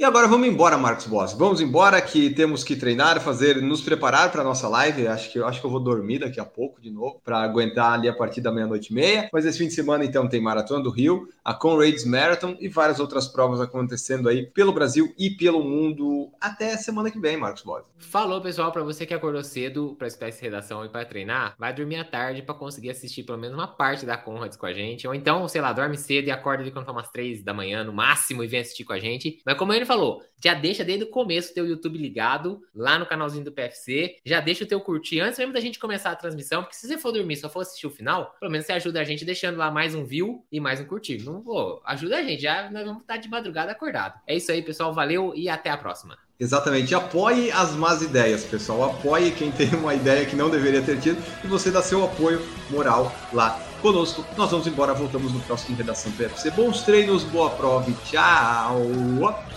E 0.00 0.04
agora 0.04 0.28
vamos 0.28 0.46
embora, 0.46 0.78
Marcos 0.78 1.06
Boss. 1.06 1.32
Vamos 1.32 1.60
embora 1.60 2.00
que 2.00 2.30
temos 2.30 2.62
que 2.62 2.76
treinar, 2.76 3.20
fazer, 3.20 3.60
nos 3.60 3.80
preparar 3.80 4.30
para 4.30 4.42
a 4.42 4.44
nossa 4.44 4.68
live. 4.68 5.08
Acho 5.08 5.32
que, 5.32 5.42
acho 5.42 5.60
que 5.60 5.66
eu 5.66 5.70
vou 5.72 5.80
dormir 5.80 6.20
daqui 6.20 6.38
a 6.38 6.44
pouco 6.44 6.80
de 6.80 6.88
novo 6.88 7.20
para 7.24 7.42
aguentar 7.42 7.94
ali 7.94 8.08
a 8.08 8.14
partir 8.14 8.40
da 8.40 8.52
meia-noite 8.52 8.92
e 8.92 8.94
meia. 8.94 9.28
Mas 9.32 9.44
esse 9.44 9.58
fim 9.58 9.66
de 9.66 9.74
semana, 9.74 10.04
então, 10.04 10.28
tem 10.28 10.40
Maratona 10.40 10.84
do 10.84 10.88
Rio, 10.88 11.28
a 11.44 11.52
Conrads 11.52 12.04
Marathon 12.04 12.56
e 12.60 12.68
várias 12.68 13.00
outras 13.00 13.26
provas 13.26 13.60
acontecendo 13.60 14.28
aí 14.28 14.46
pelo 14.46 14.72
Brasil 14.72 15.12
e 15.18 15.30
pelo 15.30 15.64
mundo 15.64 16.30
até 16.40 16.76
semana 16.76 17.10
que 17.10 17.18
vem, 17.18 17.36
Marcos 17.36 17.62
Boss. 17.64 17.84
Falou, 17.98 18.40
pessoal, 18.40 18.70
para 18.70 18.84
você 18.84 19.04
que 19.04 19.12
acordou 19.12 19.42
cedo 19.42 19.96
para 19.98 20.06
espécie 20.06 20.40
redação 20.40 20.84
e 20.84 20.88
para 20.88 21.04
treinar, 21.04 21.56
vai 21.58 21.74
dormir 21.74 21.96
à 21.96 22.04
tarde 22.04 22.42
para 22.42 22.54
conseguir 22.54 22.90
assistir 22.90 23.24
pelo 23.24 23.38
menos 23.38 23.58
uma 23.58 23.66
parte 23.66 24.06
da 24.06 24.16
Conrads 24.16 24.56
com 24.56 24.66
a 24.66 24.72
gente. 24.72 25.08
Ou 25.08 25.12
então, 25.12 25.48
sei 25.48 25.60
lá, 25.60 25.72
dorme 25.72 25.98
cedo 25.98 26.28
e 26.28 26.30
acorda 26.30 26.62
ali 26.62 26.70
quando 26.70 26.84
for 26.84 26.92
umas 26.92 27.10
três 27.10 27.42
da 27.42 27.52
manhã 27.52 27.82
no 27.82 27.92
máximo 27.92 28.44
e 28.44 28.46
vem 28.46 28.60
assistir 28.60 28.84
com 28.84 28.92
a 28.92 29.00
gente. 29.00 29.42
Mas 29.44 29.58
como 29.58 29.72
ele 29.72 29.87
falou, 29.88 30.22
já 30.42 30.54
deixa 30.54 30.84
desde 30.84 31.04
o 31.04 31.10
começo 31.10 31.50
o 31.50 31.54
teu 31.54 31.66
YouTube 31.66 31.98
ligado, 31.98 32.62
lá 32.74 32.98
no 32.98 33.06
canalzinho 33.06 33.44
do 33.44 33.50
PFC. 33.50 34.16
Já 34.24 34.40
deixa 34.40 34.62
o 34.62 34.66
teu 34.66 34.80
curtir 34.80 35.20
antes 35.20 35.38
mesmo 35.38 35.52
da 35.52 35.60
gente 35.60 35.78
começar 35.78 36.10
a 36.10 36.16
transmissão, 36.16 36.62
porque 36.62 36.76
se 36.76 36.86
você 36.86 36.96
for 36.96 37.10
dormir 37.10 37.36
só 37.36 37.48
for 37.48 37.60
assistir 37.60 37.86
o 37.86 37.90
final, 37.90 38.36
pelo 38.38 38.52
menos 38.52 38.66
você 38.66 38.72
ajuda 38.72 39.00
a 39.00 39.04
gente 39.04 39.24
deixando 39.24 39.56
lá 39.56 39.70
mais 39.70 39.94
um 39.94 40.04
view 40.04 40.44
e 40.52 40.60
mais 40.60 40.80
um 40.80 40.84
curtir. 40.84 41.24
Não 41.24 41.40
vou, 41.40 41.80
ajuda 41.84 42.18
a 42.18 42.22
gente, 42.22 42.42
já 42.42 42.70
nós 42.70 42.84
vamos 42.84 43.00
estar 43.00 43.16
de 43.16 43.28
madrugada 43.28 43.72
acordado. 43.72 44.20
É 44.26 44.36
isso 44.36 44.52
aí, 44.52 44.62
pessoal. 44.62 44.92
Valeu 44.92 45.32
e 45.34 45.48
até 45.48 45.70
a 45.70 45.76
próxima. 45.76 46.16
Exatamente. 46.38 46.94
Apoie 46.94 47.50
as 47.50 47.72
más 47.72 48.00
ideias, 48.00 48.44
pessoal. 48.44 48.90
Apoie 48.90 49.32
quem 49.32 49.50
tem 49.50 49.74
uma 49.74 49.94
ideia 49.94 50.24
que 50.24 50.36
não 50.36 50.48
deveria 50.48 50.82
ter 50.82 51.00
tido 51.00 51.20
e 51.42 51.46
você 51.48 51.70
dá 51.70 51.82
seu 51.82 52.04
apoio 52.04 52.40
moral 52.70 53.12
lá 53.32 53.67
conosco. 53.78 54.24
Nós 54.36 54.50
vamos 54.50 54.66
embora, 54.66 54.94
voltamos 54.94 55.32
no 55.32 55.40
próximo 55.40 55.76
Redação 55.76 56.12
PFC. 56.12 56.50
Bons 56.50 56.82
treinos, 56.82 57.24
boa 57.24 57.50
prova 57.50 57.90
e 57.90 57.94
tchau! 58.04 58.80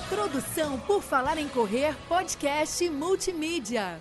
Produção 0.09 0.79
por 0.79 1.01
Falar 1.01 1.37
em 1.37 1.47
Correr, 1.47 1.95
podcast 2.07 2.89
multimídia. 2.89 3.99